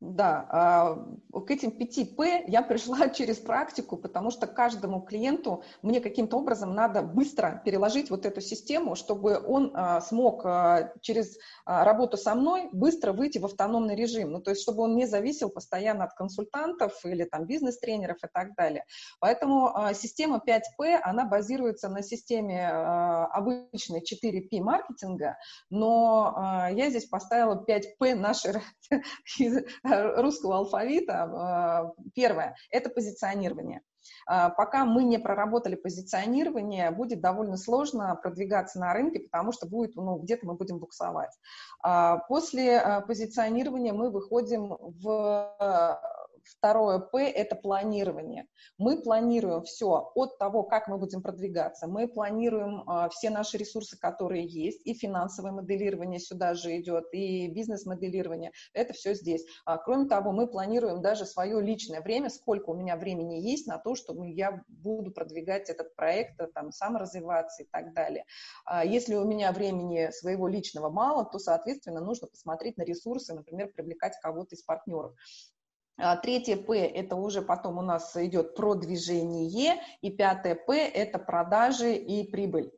Да, 0.00 0.46
а, 0.50 1.40
к 1.40 1.50
этим 1.50 1.70
5П 1.70 2.44
я 2.48 2.60
пришла 2.60 3.08
через 3.08 3.38
практику, 3.38 3.96
потому 3.96 4.30
что 4.30 4.46
каждому 4.46 5.00
клиенту 5.00 5.62
мне 5.80 6.02
каким-то 6.02 6.36
образом 6.36 6.74
надо 6.74 7.00
быстро 7.00 7.62
переложить 7.64 8.10
вот 8.10 8.26
эту 8.26 8.42
систему, 8.42 8.94
чтобы 8.94 9.40
он 9.42 9.72
а, 9.74 10.02
смог 10.02 10.44
а, 10.44 10.92
через 11.00 11.38
работу 11.64 12.18
со 12.18 12.34
мной 12.34 12.68
быстро 12.72 13.14
выйти 13.14 13.38
в 13.38 13.46
автономный 13.46 13.96
режим, 13.96 14.32
ну, 14.32 14.40
то 14.40 14.50
есть 14.50 14.62
чтобы 14.62 14.82
он 14.82 14.96
не 14.96 15.06
зависел 15.06 15.48
постоянно 15.48 16.04
от 16.04 16.12
консультантов 16.12 16.92
или 17.04 17.24
там 17.24 17.46
бизнес-тренеров 17.46 18.18
и 18.22 18.28
так 18.30 18.54
далее. 18.54 18.84
Поэтому 19.18 19.74
система 19.94 20.42
5П, 20.46 21.00
она 21.02 21.24
базируется 21.24 21.88
на 21.88 22.02
системе 22.02 22.68
обычной 22.68 24.02
4P 24.02 24.60
маркетинга, 24.60 25.36
но 25.70 26.68
я 26.70 26.90
здесь 26.90 27.06
поставила 27.06 27.64
5П 27.66 28.14
нашей 28.14 28.54
русского 30.16 30.58
алфавита. 30.58 31.22
А, 31.22 31.92
первое– 32.14 32.56
это 32.70 32.90
позиционирование. 32.90 33.82
А, 34.26 34.50
пока 34.50 34.84
мы 34.84 35.04
не 35.04 35.18
проработали 35.18 35.74
позиционирование, 35.74 36.90
будет 36.90 37.20
довольно 37.20 37.56
сложно 37.56 38.14
продвигаться 38.16 38.78
на 38.78 38.92
рынке, 38.92 39.20
потому 39.20 39.52
что 39.52 39.66
будет, 39.66 39.94
ну, 39.96 40.18
где-то 40.18 40.46
мы 40.46 40.54
будем 40.54 40.78
буксовать. 40.78 41.32
А, 41.82 42.18
после 42.28 43.02
позиционирования 43.06 43.92
мы 43.92 44.10
выходим 44.10 44.76
в 44.80 46.00
второе 46.46 46.98
П– 46.98 47.28
это 47.30 47.56
планирование. 47.56 48.46
Мы 48.78 49.00
планируем 49.02 49.62
все 49.62 50.10
от 50.14 50.38
того, 50.38 50.62
как 50.62 50.88
мы 50.88 50.98
будем 50.98 51.22
продвигаться. 51.22 51.86
Мы 51.86 52.08
планируем 52.08 52.82
а, 52.86 53.08
все 53.08 53.30
наши 53.30 53.56
ресурсы, 53.58 53.98
которые 53.98 54.46
есть, 54.46 54.86
и 54.86 54.94
финансовое 54.94 55.52
моделирование 55.52 56.20
сюда 56.20 56.54
же 56.54 56.78
идет, 56.78 57.06
и 57.12 57.48
бизнес-моделирование. 57.48 58.52
Это 58.72 58.92
все 58.92 59.14
здесь. 59.14 59.44
А, 59.64 59.78
кроме 59.78 60.08
того, 60.08 60.32
мы 60.32 60.46
планируем 60.46 61.02
даже 61.02 61.26
свое 61.26 61.60
личное 61.60 62.00
время, 62.00 62.30
сколько 62.30 62.70
у 62.70 62.74
меня 62.74 62.96
времени 62.96 63.34
есть 63.34 63.66
на 63.66 63.78
то, 63.78 63.94
чтобы 63.94 64.30
я 64.30 64.62
буду 64.68 65.10
продвигать 65.10 65.70
этот 65.70 65.94
проект, 65.94 66.40
там, 66.54 66.72
саморазвиваться 66.72 67.62
и 67.62 67.66
так 67.66 67.92
далее. 67.94 68.24
А, 68.64 68.84
если 68.84 69.14
у 69.14 69.24
меня 69.24 69.52
времени 69.52 70.10
своего 70.10 70.48
личного 70.48 70.90
мало, 70.90 71.24
то, 71.24 71.38
соответственно, 71.38 72.00
нужно 72.00 72.28
посмотреть 72.28 72.76
на 72.76 72.82
ресурсы, 72.82 73.34
например, 73.34 73.72
привлекать 73.72 74.14
кого-то 74.20 74.54
из 74.54 74.62
партнеров. 74.62 75.14
А, 75.98 76.16
третье 76.16 76.56
П– 76.56 76.78
это 76.94 77.16
уже 77.16 77.40
потом 77.40 77.78
у 77.78 77.82
нас 77.82 78.14
идет 78.16 78.54
продвижение, 78.54 79.80
и 80.02 80.10
пятое 80.10 80.54
П– 80.54 80.76
это 80.94 81.18
продажи 81.18 81.94
и 81.94 82.30
прибыль. 82.30 82.70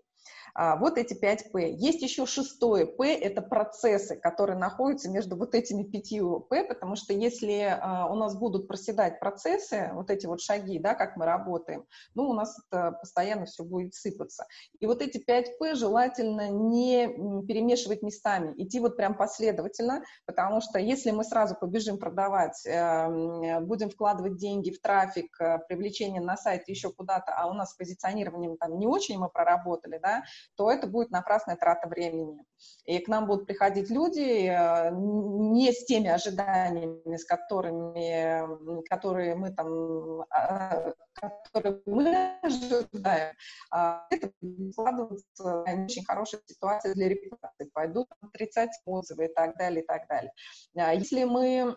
А, 0.60 0.74
вот 0.74 0.98
эти 0.98 1.14
5 1.14 1.52
П. 1.52 1.70
Есть 1.70 2.02
еще 2.02 2.26
шестое 2.26 2.84
П, 2.84 3.14
это 3.14 3.42
процессы, 3.42 4.16
которые 4.16 4.58
находятся 4.58 5.08
между 5.08 5.36
вот 5.36 5.54
этими 5.54 5.84
пятью 5.84 6.40
П, 6.40 6.64
потому 6.64 6.96
что 6.96 7.12
если 7.12 7.78
а, 7.80 8.10
у 8.10 8.16
нас 8.16 8.36
будут 8.36 8.66
проседать 8.66 9.20
процессы, 9.20 9.90
вот 9.94 10.10
эти 10.10 10.26
вот 10.26 10.40
шаги, 10.40 10.80
да, 10.80 10.96
как 10.96 11.16
мы 11.16 11.26
работаем, 11.26 11.84
ну, 12.16 12.28
у 12.28 12.32
нас 12.32 12.58
это 12.66 12.90
постоянно 13.00 13.46
все 13.46 13.62
будет 13.62 13.94
сыпаться. 13.94 14.46
И 14.80 14.86
вот 14.86 15.00
эти 15.00 15.18
5 15.18 15.58
П 15.60 15.76
желательно 15.76 16.48
не 16.48 17.06
перемешивать 17.46 18.02
местами, 18.02 18.52
идти 18.56 18.80
вот 18.80 18.96
прям 18.96 19.16
последовательно, 19.16 20.02
потому 20.26 20.60
что 20.60 20.80
если 20.80 21.12
мы 21.12 21.22
сразу 21.22 21.54
побежим 21.54 21.98
продавать, 21.98 22.66
эм, 22.66 23.64
будем 23.64 23.90
вкладывать 23.90 24.34
деньги 24.38 24.72
в 24.72 24.80
трафик, 24.80 25.40
э, 25.40 25.58
привлечение 25.68 26.20
на 26.20 26.36
сайт, 26.36 26.66
еще 26.66 26.90
куда-то, 26.90 27.32
а 27.32 27.46
у 27.46 27.52
нас 27.52 27.70
с 27.70 27.76
позиционированием 27.76 28.56
там 28.56 28.76
не 28.76 28.88
очень 28.88 29.18
мы 29.18 29.28
проработали, 29.28 30.00
да, 30.02 30.24
то 30.56 30.70
это 30.70 30.86
будет 30.86 31.10
напрасная 31.10 31.56
трата 31.56 31.88
времени. 31.88 32.44
И 32.84 32.98
к 32.98 33.08
нам 33.08 33.26
будут 33.26 33.46
приходить 33.46 33.90
люди 33.90 34.48
э, 34.48 34.90
не 34.92 35.72
с 35.72 35.84
теми 35.84 36.08
ожиданиями, 36.08 37.16
с 37.16 37.24
которыми, 37.24 38.84
которые 38.88 39.36
мы 39.36 39.52
там, 39.52 40.22
а, 40.30 40.92
которые 41.20 41.80
мы 41.86 42.38
ожидаем, 42.42 43.34
а 43.70 44.06
это 44.10 44.30
складывается 44.72 45.64
не 45.66 45.84
очень 45.84 46.04
хорошая 46.04 46.40
ситуация 46.46 46.94
для 46.94 47.08
репутации, 47.08 47.70
пойдут 47.72 48.08
отрицать 48.20 48.70
отзывы 48.84 49.26
и 49.26 49.34
так 49.34 49.56
далее, 49.56 49.82
и 49.82 49.86
так 49.86 50.08
далее. 50.08 50.32
А 50.76 50.94
если 50.94 51.24
мы, 51.24 51.76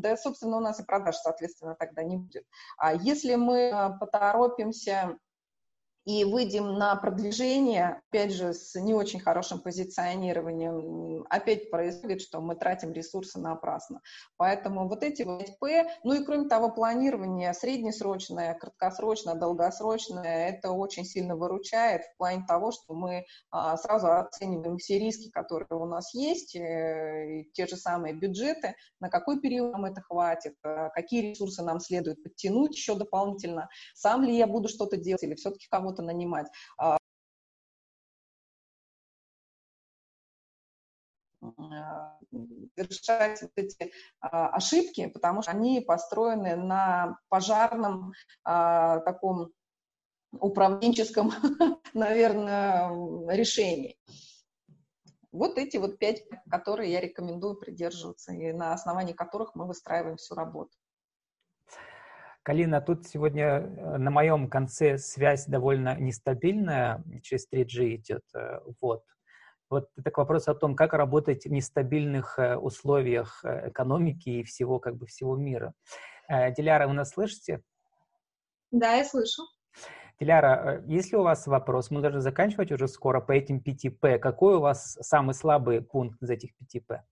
да, 0.00 0.16
собственно, 0.16 0.56
у 0.58 0.60
нас 0.60 0.80
и 0.80 0.84
продаж, 0.84 1.16
соответственно, 1.16 1.76
тогда 1.78 2.02
не 2.02 2.16
будет. 2.16 2.44
А 2.78 2.94
если 2.94 3.34
мы 3.34 3.70
э, 3.70 3.90
поторопимся 3.98 5.18
и 6.04 6.24
выйдем 6.24 6.78
на 6.78 6.96
продвижение, 6.96 8.00
опять 8.08 8.32
же, 8.32 8.54
с 8.54 8.74
не 8.80 8.94
очень 8.94 9.20
хорошим 9.20 9.60
позиционированием, 9.60 11.26
опять 11.28 11.70
происходит, 11.70 12.22
что 12.22 12.40
мы 12.40 12.56
тратим 12.56 12.92
ресурсы 12.92 13.38
напрасно. 13.38 14.00
Поэтому 14.38 14.88
вот 14.88 15.02
эти 15.02 15.22
вот 15.22 15.58
П, 15.60 15.86
ну 16.04 16.14
и 16.14 16.24
кроме 16.24 16.48
того, 16.48 16.70
планирование 16.70 17.52
среднесрочное, 17.52 18.54
краткосрочное, 18.54 19.34
долгосрочное, 19.34 20.48
это 20.48 20.70
очень 20.70 21.04
сильно 21.04 21.36
выручает 21.36 22.04
в 22.04 22.16
плане 22.16 22.42
того, 22.48 22.72
что 22.72 22.94
мы 22.94 23.26
а, 23.50 23.76
сразу 23.76 24.10
оцениваем 24.10 24.78
все 24.78 24.98
риски, 24.98 25.30
которые 25.30 25.68
у 25.78 25.84
нас 25.84 26.14
есть, 26.14 26.56
э, 26.56 27.44
те 27.52 27.66
же 27.66 27.76
самые 27.76 28.14
бюджеты, 28.14 28.74
на 29.00 29.10
какой 29.10 29.40
период 29.40 29.72
нам 29.72 29.84
это 29.84 30.00
хватит, 30.00 30.54
э, 30.64 30.88
какие 30.94 31.30
ресурсы 31.32 31.62
нам 31.62 31.80
следует 31.80 32.22
подтянуть 32.22 32.74
еще 32.74 32.94
дополнительно, 32.94 33.68
сам 33.94 34.22
ли 34.24 34.34
я 34.34 34.46
буду 34.46 34.68
что-то 34.68 34.96
делать 34.96 35.22
или 35.22 35.34
все-таки 35.34 35.66
кого-то 35.70 35.87
кого-то 35.88 36.02
нанимать. 36.02 36.48
А, 36.76 36.98
совершать 42.76 43.42
вот 43.42 43.52
эти 43.56 43.92
а, 44.20 44.48
ошибки, 44.48 45.06
потому 45.06 45.42
что 45.42 45.52
они 45.52 45.80
построены 45.80 46.56
на 46.56 47.18
пожарном 47.28 48.12
а, 48.44 49.00
таком 49.00 49.52
управленческом, 50.32 51.32
наверное, 51.94 52.90
решении. 53.34 53.98
Вот 55.30 55.58
эти 55.58 55.76
вот 55.76 55.98
пять, 55.98 56.22
которые 56.50 56.90
я 56.92 57.00
рекомендую 57.00 57.56
придерживаться, 57.56 58.32
и 58.32 58.52
на 58.52 58.72
основании 58.72 59.12
которых 59.12 59.54
мы 59.54 59.66
выстраиваем 59.66 60.16
всю 60.16 60.34
работу. 60.34 60.76
Калина, 62.48 62.80
тут 62.80 63.06
сегодня 63.06 63.44
э, 63.44 63.98
на 63.98 64.10
моем 64.10 64.48
конце 64.48 64.96
связь 64.96 65.44
довольно 65.44 66.00
нестабильная, 66.00 67.04
через 67.22 67.46
3G 67.52 67.96
идет. 67.96 68.22
Э, 68.34 68.60
вот. 68.80 69.04
Вот 69.68 69.90
это 69.98 70.10
к 70.10 70.16
вопросу 70.16 70.52
о 70.52 70.54
том, 70.54 70.74
как 70.74 70.94
работать 70.94 71.44
в 71.44 71.52
нестабильных 71.52 72.38
э, 72.38 72.56
условиях 72.56 73.44
экономики 73.44 74.30
и 74.30 74.44
всего, 74.44 74.78
как 74.78 74.96
бы, 74.96 75.04
всего 75.04 75.36
мира. 75.36 75.74
Диляра, 76.26 76.88
вы 76.88 76.94
нас 76.94 77.10
слышите? 77.10 77.60
Да, 78.70 78.94
я 78.94 79.04
слышу. 79.04 79.42
Диляра, 80.18 80.82
если 80.86 81.16
у 81.16 81.24
вас 81.24 81.46
вопрос, 81.46 81.90
мы 81.90 82.00
должны 82.00 82.22
заканчивать 82.22 82.72
уже 82.72 82.88
скоро 82.88 83.20
по 83.20 83.32
этим 83.32 83.58
5П. 83.58 84.18
Какой 84.18 84.56
у 84.56 84.60
вас 84.60 84.96
самый 85.02 85.34
слабый 85.34 85.82
пункт 85.82 86.22
из 86.22 86.30
этих 86.30 86.52
5П? 86.62 87.02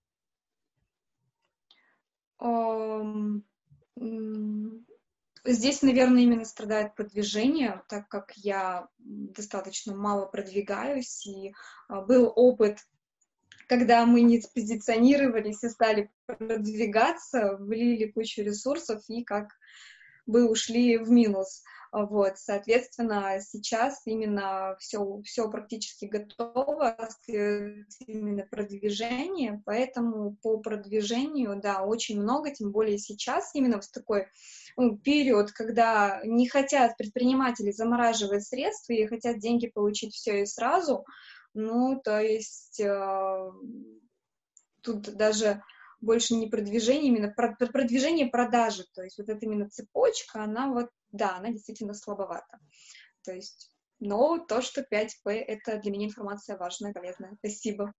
Эм, 2.41 3.43
Здесь, 5.49 5.81
наверное, 5.81 6.23
именно 6.23 6.43
страдает 6.43 6.93
продвижение, 6.93 7.81
так 7.87 8.09
как 8.09 8.33
я 8.35 8.89
достаточно 8.97 9.95
мало 9.95 10.25
продвигаюсь, 10.25 11.25
и 11.25 11.53
а, 11.87 12.01
был 12.01 12.33
опыт, 12.35 12.79
когда 13.69 14.05
мы 14.05 14.23
не 14.23 14.41
позиционировались 14.53 15.63
и 15.63 15.69
стали 15.69 16.11
продвигаться, 16.25 17.55
влили 17.61 18.11
кучу 18.11 18.41
ресурсов 18.41 19.01
и 19.07 19.23
как 19.23 19.47
бы 20.25 20.49
ушли 20.49 20.97
в 20.97 21.09
минус. 21.09 21.63
Вот, 22.05 22.37
соответственно, 22.37 23.39
сейчас 23.41 24.01
именно 24.05 24.75
все, 24.79 25.21
все 25.23 25.49
практически 25.49 26.05
готово, 26.05 26.95
именно 27.27 28.45
продвижение, 28.45 29.61
поэтому 29.65 30.37
по 30.43 30.59
продвижению, 30.59 31.59
да, 31.59 31.83
очень 31.83 32.21
много, 32.21 32.51
тем 32.51 32.71
более 32.71 32.99
сейчас, 32.99 33.55
именно 33.55 33.81
в 33.81 33.87
такой 33.87 34.27
ну, 34.75 34.97
период, 34.97 35.51
когда 35.51 36.21
не 36.23 36.47
хотят 36.47 36.97
предприниматели 36.97 37.71
замораживать 37.71 38.45
средства 38.45 38.93
и 38.93 39.07
хотят 39.07 39.39
деньги 39.39 39.67
получить 39.67 40.13
все 40.13 40.43
и 40.43 40.45
сразу, 40.45 41.03
ну, 41.55 41.99
то 42.03 42.19
есть 42.19 42.79
э, 42.79 43.51
тут 44.81 45.15
даже 45.15 45.63
больше 46.01 46.35
не 46.35 46.47
продвижение, 46.47 47.07
именно 47.07 47.33
продвижение 47.33 48.27
продажи, 48.27 48.83
то 48.93 49.03
есть 49.03 49.17
вот 49.17 49.29
эта 49.29 49.45
именно 49.45 49.69
цепочка, 49.69 50.43
она 50.43 50.71
вот, 50.71 50.89
да, 51.11 51.37
она 51.37 51.49
действительно 51.49 51.93
слабовата. 51.93 52.59
То 53.23 53.33
есть, 53.33 53.71
но 53.99 54.37
то, 54.37 54.61
что 54.61 54.81
5P, 54.81 55.31
это 55.31 55.79
для 55.79 55.91
меня 55.91 56.05
информация 56.05 56.57
важная, 56.57 56.93
полезная. 56.93 57.35
Спасибо. 57.39 57.93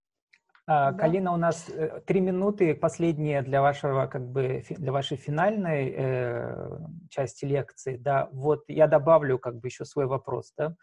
А, 0.65 0.91
да. 0.91 0.97
Калина, 0.99 1.33
у 1.33 1.37
нас 1.37 1.67
э, 1.67 2.01
три 2.05 2.21
минуты 2.21 2.73
последние 2.75 3.41
для 3.41 3.61
вашего, 3.61 4.07
как 4.07 4.27
бы, 4.29 4.63
для 4.69 4.91
вашей 4.91 5.17
финальной 5.17 5.93
э, 5.95 6.77
части 7.09 7.45
лекции. 7.45 7.97
Да, 7.97 8.29
вот 8.31 8.63
я 8.67 8.87
добавлю, 8.87 9.39
как 9.39 9.57
бы, 9.57 9.67
еще 9.67 9.83
свой 9.83 10.05
вопрос, 10.05 10.53
да. 10.55 10.75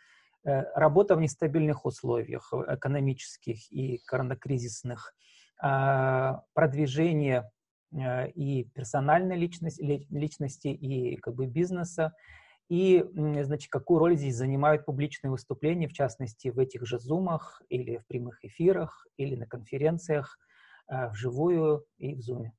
Э, 0.44 0.64
работа 0.74 1.14
в 1.14 1.20
нестабильных 1.20 1.86
условиях 1.86 2.52
экономических 2.52 3.70
и 3.72 3.98
коронакризисных– 4.04 5.14
продвижение 5.58 7.50
а, 7.94 8.26
и 8.26 8.64
персональной 8.64 9.36
личности, 9.36 10.06
личности, 10.10 10.68
и 10.68 11.16
как 11.16 11.34
бы 11.34 11.46
бизнеса, 11.46 12.12
и, 12.68 13.04
значит, 13.14 13.70
какую 13.70 14.00
роль 14.00 14.16
здесь 14.16 14.34
занимают 14.34 14.84
публичные 14.84 15.30
выступления, 15.30 15.86
в 15.86 15.92
частности, 15.92 16.48
в 16.48 16.58
этих 16.58 16.84
же 16.84 16.98
зумах 16.98 17.62
или 17.68 17.98
в 17.98 18.06
прямых 18.06 18.44
эфирах, 18.44 19.06
или 19.16 19.36
на 19.36 19.46
конференциях, 19.46 20.38
а, 20.88 21.08
вживую 21.08 21.84
и 21.98 22.14
в 22.14 22.20
зуме. 22.20 22.52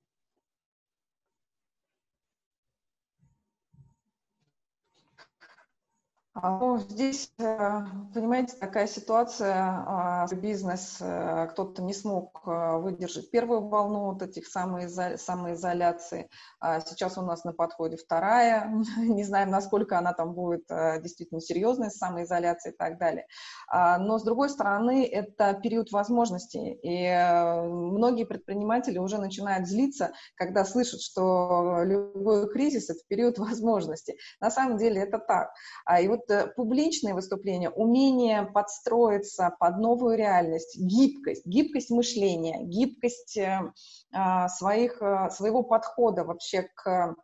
Ну, 6.44 6.78
здесь, 6.78 7.32
э, 7.40 7.80
понимаете, 8.14 8.56
такая 8.58 8.86
ситуация, 8.86 9.56
а, 9.56 10.28
бизнес, 10.36 10.98
э, 11.00 11.48
кто-то 11.52 11.82
не 11.82 11.94
смог 11.94 12.44
э, 12.46 12.78
выдержать 12.78 13.32
первую 13.32 13.68
волну 13.68 14.12
вот 14.12 14.22
этих 14.22 14.46
самоизоляции, 14.46 16.30
а 16.60 16.80
сейчас 16.82 17.18
у 17.18 17.24
нас 17.24 17.44
на 17.44 17.54
подходе 17.54 17.98
вторая, 17.98 18.72
не 18.98 19.24
знаем, 19.24 19.50
насколько 19.50 19.98
она 19.98 20.14
там 20.14 20.34
будет 20.34 20.68
действительно 20.68 21.42
серьезной, 21.42 21.90
самоизоляция 21.90 22.74
и 22.74 22.76
так 22.76 23.00
далее. 23.00 23.26
Но, 23.72 24.20
с 24.20 24.24
другой 24.24 24.50
стороны, 24.50 25.06
это 25.06 25.54
период 25.54 25.92
возможностей, 25.92 26.74
и 26.84 27.64
многие 27.68 28.26
предприниматели 28.26 28.98
уже 28.98 29.18
начинают 29.18 29.68
злиться, 29.68 30.12
когда 30.36 30.66
слышат, 30.66 31.02
что 31.02 31.82
любой 31.84 32.50
кризис– 32.52 32.90
это 32.92 33.00
период 33.08 33.38
возможностей. 33.40 34.18
На 34.40 34.52
самом 34.52 34.78
деле 34.78 35.02
это 35.02 35.20
так. 35.20 35.52
И 36.00 36.08
вот 36.08 36.27
Э, 36.30 36.48
публичные 36.48 37.14
выступления, 37.14 37.70
умение 37.70 38.44
подстроиться 38.44 39.56
под 39.60 39.78
новую 39.78 40.18
реальность, 40.18 40.78
гибкость, 40.78 41.46
гибкость 41.46 41.90
мышления, 41.90 42.64
гибкость 42.64 43.38
э, 43.38 43.72
а, 44.14 44.50
своих, 44.50 45.02
э, 45.02 45.30
своего 45.32 45.64
подхода 45.64 46.24
вообще 46.24 46.64
к 46.74 47.16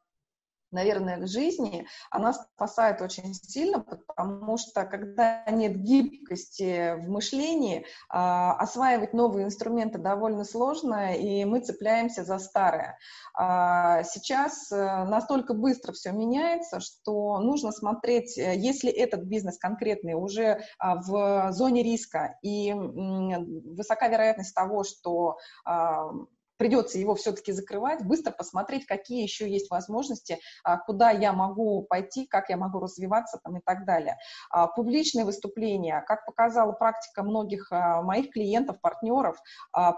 наверное, 0.74 1.18
к 1.18 1.28
жизни, 1.28 1.88
она 2.12 2.34
спасает 2.34 3.02
очень 3.02 3.34
сильно, 3.34 3.80
потому 3.80 4.58
что 4.58 4.84
когда 4.86 5.44
нет 5.50 5.78
гибкости 5.78 6.96
в 6.98 7.10
мышлении, 7.10 7.86
а, 8.10 8.54
осваивать 8.54 9.14
новые 9.14 9.46
инструменты 9.46 10.00
довольно 10.00 10.44
сложно, 10.44 11.16
и 11.16 11.46
мы 11.46 11.62
цепляемся 11.62 12.24
за 12.24 12.40
старое. 12.40 12.98
А, 13.36 14.04
сейчас 14.04 14.72
э, 14.72 14.76
настолько 15.06 15.54
быстро 15.54 15.94
все 15.94 16.12
меняется, 16.12 16.80
что 16.80 17.40
нужно 17.40 17.72
смотреть, 17.72 18.38
э, 18.38 18.56
если 18.56 18.92
этот 18.92 19.24
бизнес 19.24 19.58
конкретный 19.58 20.14
уже 20.14 20.62
а, 20.78 20.96
в 20.96 21.52
зоне 21.52 21.84
риска 21.84 22.38
и 22.42 22.74
высока 22.74 24.08
вероятность 24.08 24.54
того, 24.54 24.84
что 24.84 25.38
придется 26.58 26.98
его 27.00 27.16
все-таки 27.16 27.52
закрывать, 27.52 28.06
быстро 28.06 28.32
посмотреть, 28.32 28.86
какие 28.86 29.24
еще 29.24 29.50
есть 29.50 29.70
возможности, 29.70 30.39
а, 30.63 30.78
куда 30.78 31.12
я 31.12 31.34
могу 31.34 31.84
пойти, 31.84 32.26
как 32.26 32.50
я 32.50 32.58
могу 32.58 32.80
развиваться 32.80 33.39
там, 33.44 33.58
и 33.58 33.62
так 33.63 33.86
далее. 33.86 34.18
А, 34.50 34.68
публичные 34.68 35.26
выступления, 35.26 36.04
как 36.08 36.26
показала 36.26 36.72
практика 36.72 37.24
многих 37.24 37.72
а, 37.72 38.02
моих 38.02 38.32
клиентов, 38.32 38.80
партнеров, 38.82 39.38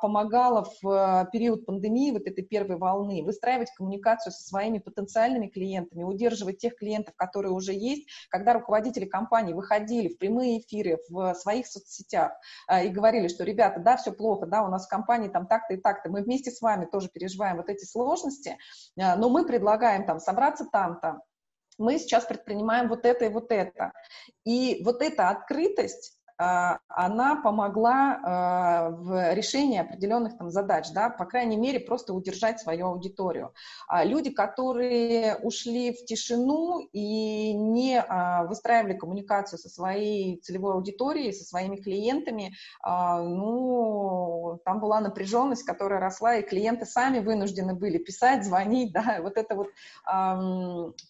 помогала 0.02 0.68
в 0.82 1.30
период 1.32 1.66
пандемии, 1.66 2.12
вот 2.12 2.24
этой 2.24 2.44
первой 2.44 2.78
волны, 2.78 3.24
выстраивать 3.24 3.72
коммуникацию 3.76 4.32
со 4.32 4.44
своими 4.44 4.80
потенциальными 4.80 5.48
клиентами, 5.48 6.04
удерживать 6.04 6.58
тех 6.58 6.76
клиентов, 6.76 7.16
которые 7.16 7.52
уже 7.52 7.74
есть, 7.74 8.08
когда 8.30 8.54
руководители 8.54 9.06
компании 9.06 9.54
выходили 9.54 10.10
в 10.10 10.18
прямые 10.18 10.60
эфиры 10.60 11.00
в 11.10 11.34
своих 11.36 11.68
соцсетях 11.68 12.34
и 12.84 12.88
говорили, 12.90 13.28
что, 13.28 13.44
ребята, 13.44 13.80
да, 13.80 13.98
все 13.98 14.12
плохо, 14.12 14.46
да, 14.46 14.64
у 14.64 14.70
нас 14.70 14.86
в 14.86 14.90
компании 14.90 15.30
там 15.30 15.48
так-то 15.48 15.74
и 15.74 15.78
так-то, 15.78 16.10
мы 16.10 16.22
вместе 16.22 16.52
с 16.56 16.62
вами 16.62 16.86
тоже 16.86 17.10
переживаем 17.10 17.58
вот 17.58 17.70
эти 17.70 17.86
сложности, 17.86 18.58
э, 18.98 19.16
но 19.16 19.30
мы 19.30 19.46
предлагаем 19.46 20.06
там 20.06 20.20
собраться 20.20 20.66
там-то, 20.72 21.20
мы 21.78 22.00
сейчас 22.00 22.26
предпринимаем 22.26 22.88
вот 22.88 23.06
это 23.06 23.26
и 23.26 23.30
вот 23.30 23.52
это. 23.52 23.92
И 24.46 24.82
вот 24.84 25.02
эта 25.02 25.30
открытость, 25.30 26.18
она 26.38 27.36
помогла 27.42 28.20
а, 28.24 28.90
в 28.90 29.34
решении 29.34 29.80
определенных 29.80 30.38
там 30.38 30.50
задач, 30.50 30.92
да, 30.94 31.10
по 31.10 31.26
крайней 31.26 31.56
мере, 31.58 31.80
просто 31.80 32.14
удержать 32.14 32.60
свою 32.60 32.88
аудиторию. 32.88 33.54
А 33.88 34.04
люди, 34.04 34.32
которые 34.32 35.38
ушли 35.38 35.94
в 35.94 36.06
тишину 36.06 36.80
и 36.92 37.54
не 37.54 38.04
выстраивали 38.48 38.98
коммуникацию 38.98 39.60
со 39.60 39.70
своей 39.70 40.38
целевой 40.42 40.74
аудиторией, 40.74 41.32
со 41.34 41.46
своими 41.46 41.78
клиентами, 41.78 42.54
ну, 42.84 44.60
там 44.66 44.80
была 44.80 45.00
напряженность, 45.00 45.64
которая 45.64 46.00
росла, 46.00 46.36
и 46.36 46.44
клиенты 46.44 46.86
сами 46.86 47.20
вынуждены 47.20 47.76
были 47.76 47.98
писать, 47.98 48.44
звонить, 48.46 48.92
да, 48.92 49.20
вот 49.22 49.38
эта 49.38 49.56
вот 49.56 49.68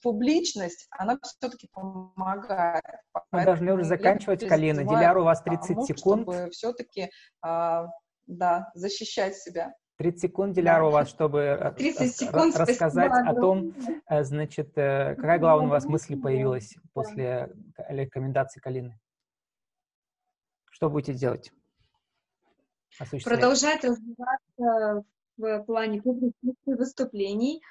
публичность, 0.03 0.87
она 0.91 1.17
все-таки 1.23 1.67
помогает. 1.73 2.83
Мы 3.31 3.43
должны 3.43 3.73
уже 3.73 3.83
заканчивать, 3.85 4.47
Калина. 4.47 4.83
Диляр 5.15 5.17
у 5.17 5.23
вас 5.23 5.41
30 5.41 5.67
помог, 5.67 5.87
секунд. 5.87 6.21
Чтобы 6.23 6.49
все-таки, 6.51 7.09
а, 7.41 7.87
да, 8.27 8.71
защищать 8.73 9.35
себя. 9.37 9.73
30 9.97 10.21
секунд, 10.21 10.53
Диляр, 10.55 10.81
да. 10.81 10.87
у 10.87 10.91
вас, 10.91 11.09
чтобы 11.09 11.73
30 11.77 12.01
э, 12.01 12.07
секунд, 12.07 12.55
рассказать 12.57 13.11
спасибо. 13.11 13.29
о 13.29 13.33
том, 13.35 13.73
э, 14.09 14.23
значит, 14.23 14.77
э, 14.77 15.15
какая 15.15 15.39
главная 15.39 15.67
у 15.67 15.69
вас 15.69 15.85
мысль 15.85 16.19
появилась 16.19 16.75
после 16.93 17.49
рекомендации 17.87 18.59
Калины? 18.59 18.99
Что 20.69 20.89
будете 20.89 21.13
делать? 21.13 21.51
Продолжать 23.23 23.83
развиваться 23.83 25.03
в 25.37 25.63
плане 25.63 26.01
публичных 26.01 26.55
выступлений, 26.65 27.61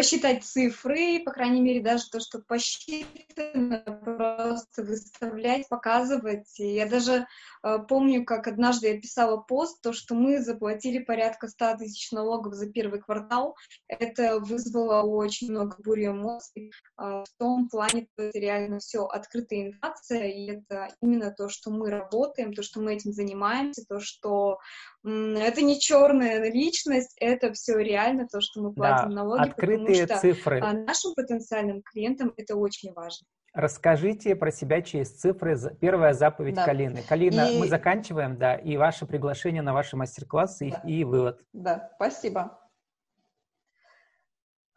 посчитать 0.00 0.44
цифры, 0.44 1.20
по 1.22 1.30
крайней 1.30 1.60
мере, 1.60 1.82
даже 1.82 2.08
то, 2.08 2.20
что 2.20 2.38
посчитано, 2.38 3.80
просто 4.02 4.82
выставлять, 4.82 5.68
показывать. 5.68 6.58
И 6.58 6.72
я 6.72 6.86
даже 6.86 7.26
э, 7.62 7.78
помню, 7.86 8.24
как 8.24 8.46
однажды 8.46 8.88
я 8.88 8.98
писала 8.98 9.36
пост, 9.36 9.82
то, 9.82 9.92
что 9.92 10.14
мы 10.14 10.40
заплатили 10.40 11.00
порядка 11.00 11.48
100 11.48 11.76
тысяч 11.80 12.12
налогов 12.12 12.54
за 12.54 12.70
первый 12.70 13.02
квартал. 13.02 13.54
Это 13.88 14.40
вызвало 14.40 15.02
очень 15.02 15.50
много 15.50 15.76
бури 15.84 16.06
эмоций. 16.06 16.72
Э, 16.98 17.22
в 17.22 17.38
том 17.38 17.68
плане, 17.68 18.06
что 18.14 18.22
это 18.22 18.38
реально 18.38 18.78
все 18.78 19.04
открытая 19.04 19.66
информация, 19.66 20.28
и 20.28 20.46
это 20.46 20.88
именно 21.02 21.30
то, 21.30 21.50
что 21.50 21.70
мы 21.70 21.90
работаем, 21.90 22.54
то, 22.54 22.62
что 22.62 22.80
мы 22.80 22.94
этим 22.94 23.12
занимаемся, 23.12 23.84
то, 23.86 24.00
что 24.00 24.60
это 25.04 25.62
не 25.62 25.78
черная 25.78 26.50
личность, 26.50 27.16
это 27.20 27.52
все 27.52 27.78
реально 27.78 28.28
то, 28.28 28.40
что 28.40 28.62
мы 28.62 28.72
платим 28.72 29.10
да, 29.10 29.16
налоги, 29.16 29.42
открытые 29.42 29.89
потому 29.92 30.06
что 30.06 30.20
цифры. 30.20 30.60
А, 30.60 30.72
нашим 30.72 31.14
потенциальным 31.14 31.82
клиентам 31.82 32.32
это 32.36 32.56
очень 32.56 32.92
важно. 32.92 33.26
Расскажите 33.52 34.36
про 34.36 34.52
себя 34.52 34.80
через 34.80 35.10
цифры. 35.10 35.58
Первая 35.80 36.12
заповедь 36.12 36.54
да. 36.54 36.64
Калины. 36.64 37.02
Калина, 37.08 37.50
и... 37.50 37.58
мы 37.58 37.66
заканчиваем, 37.66 38.38
да, 38.38 38.54
и 38.54 38.76
ваше 38.76 39.06
приглашение 39.06 39.62
на 39.62 39.72
ваши 39.72 39.96
мастер-классы 39.96 40.70
да. 40.70 40.88
и 40.88 41.02
вывод. 41.02 41.40
Да, 41.52 41.90
спасибо. 41.96 42.59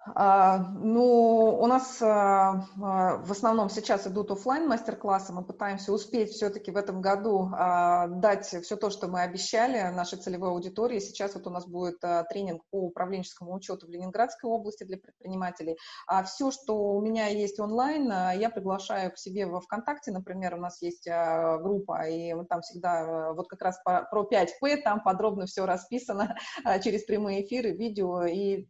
А, 0.06 0.58
ну, 0.58 1.58
у 1.62 1.66
нас 1.66 2.02
а, 2.02 2.66
а, 2.82 3.18
в 3.18 3.32
основном 3.32 3.70
сейчас 3.70 4.06
идут 4.06 4.32
офлайн 4.32 4.68
мастер-классы. 4.68 5.32
Мы 5.32 5.44
пытаемся 5.46 5.94
успеть 5.94 6.32
все-таки 6.32 6.72
в 6.72 6.78
этом 6.78 7.02
году 7.02 7.50
дать 7.54 8.46
все 8.46 8.76
то, 8.76 8.90
что 8.90 9.08
мы 9.08 9.22
обещали 9.22 9.94
нашей 9.94 10.18
целевой 10.18 10.50
аудитории. 10.50 11.00
Сейчас 11.00 11.36
вот 11.36 11.48
у 11.48 11.50
нас 11.50 11.66
будет 11.66 12.00
тренинг 12.30 12.64
по 12.70 12.82
управленческому 12.86 13.54
учету 13.54 13.88
в 13.88 13.90
Ленинградской 13.90 14.50
области 14.50 14.84
для 14.84 14.98
предпринимателей. 14.98 15.78
А 16.08 16.24
все, 16.24 16.52
что 16.52 16.94
у 16.94 17.02
меня 17.02 17.28
есть 17.28 17.60
онлайн, 17.60 18.08
я 18.38 18.50
приглашаю 18.50 19.12
к 19.12 19.18
себе 19.18 19.46
во 19.46 19.62
ВКонтакте, 19.62 20.12
например, 20.12 20.56
у 20.56 20.60
нас 20.60 20.82
есть 20.82 21.08
группа, 21.08 22.08
и 22.08 22.34
там 22.50 22.62
всегда 22.62 23.34
вот 23.34 23.48
как 23.48 23.62
раз 23.62 23.80
про 23.84 24.24
5П, 24.24 24.82
там 24.84 25.02
подробно 25.02 25.46
все 25.46 25.66
расписано 25.66 26.36
через 26.84 27.04
прямые 27.04 27.46
эфиры, 27.46 27.72
видео 27.72 28.26
и 28.26 28.68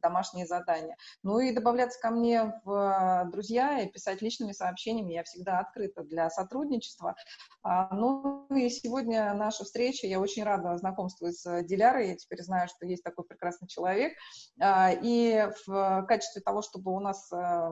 домашние 0.00 0.46
задания 0.46 0.55
задания. 0.58 0.96
Ну 1.22 1.38
и 1.38 1.52
добавляться 1.52 2.00
ко 2.00 2.10
мне 2.10 2.60
в 2.64 2.70
э, 2.72 3.30
друзья 3.30 3.80
и 3.80 3.90
писать 3.90 4.22
личными 4.22 4.52
сообщениями. 4.52 5.14
Я 5.14 5.24
всегда 5.24 5.58
открыта 5.60 6.02
для 6.02 6.30
сотрудничества. 6.30 7.14
А, 7.62 7.94
ну 7.94 8.46
и 8.48 8.68
сегодня 8.68 9.34
наша 9.34 9.64
встреча. 9.64 10.06
Я 10.06 10.20
очень 10.20 10.44
рада 10.44 10.76
знакомству 10.76 11.28
с 11.30 11.62
Дилярой. 11.64 12.10
Я 12.10 12.16
теперь 12.16 12.42
знаю, 12.42 12.68
что 12.68 12.86
есть 12.86 13.02
такой 13.02 13.24
прекрасный 13.24 13.68
человек. 13.68 14.12
А, 14.60 14.92
и 14.92 15.48
в 15.66 16.04
качестве 16.06 16.42
того, 16.42 16.62
чтобы 16.62 16.94
у 16.94 17.00
нас 17.00 17.30
э, 17.32 17.70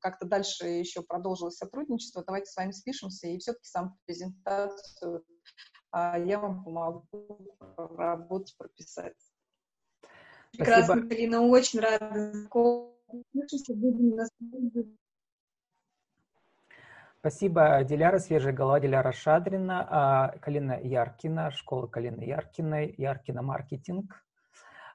как-то 0.00 0.26
дальше 0.26 0.66
еще 0.66 1.02
продолжилось 1.02 1.56
сотрудничество, 1.56 2.24
давайте 2.24 2.50
с 2.50 2.56
вами 2.56 2.72
спишемся 2.72 3.28
и 3.28 3.38
все-таки 3.38 3.66
сам 3.66 3.96
презентацию 4.06 5.24
а, 5.90 6.18
я 6.18 6.38
вам 6.38 6.64
помогу 6.64 7.56
работать, 7.76 8.54
прописать. 8.56 9.14
Прекрасно. 10.56 11.06
Полина, 11.06 11.42
очень 11.42 11.80
рада. 11.80 12.32
Спасибо, 17.20 17.82
Диляра, 17.82 18.18
свежая 18.20 18.52
голова, 18.52 18.78
Диляра 18.78 19.12
Шадрина, 19.12 19.86
а, 19.90 20.38
Калина 20.38 20.80
Яркина, 20.80 21.50
школа 21.50 21.88
Калины 21.88 22.22
Яркиной, 22.22 22.94
Яркина 22.96 23.42
маркетинг. 23.42 24.24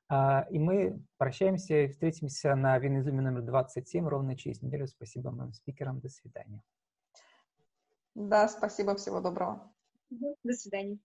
А, 0.07 0.47
и 0.49 0.57
мы 0.57 1.01
прощаемся 1.17 1.75
и 1.75 1.87
встретимся 1.87 2.55
на 2.55 2.77
Винизуме 2.77 3.21
номер 3.21 3.41
27 3.41 4.07
ровно 4.07 4.37
через 4.37 4.61
неделю. 4.61 4.87
Спасибо 4.87 5.31
моим 5.31 5.53
спикерам. 5.53 5.99
До 5.99 6.09
свидания. 6.09 6.61
Да, 8.15 8.47
спасибо. 8.47 8.95
Всего 8.95 9.19
доброго. 9.19 9.71
До 10.09 10.53
свидания. 10.53 10.99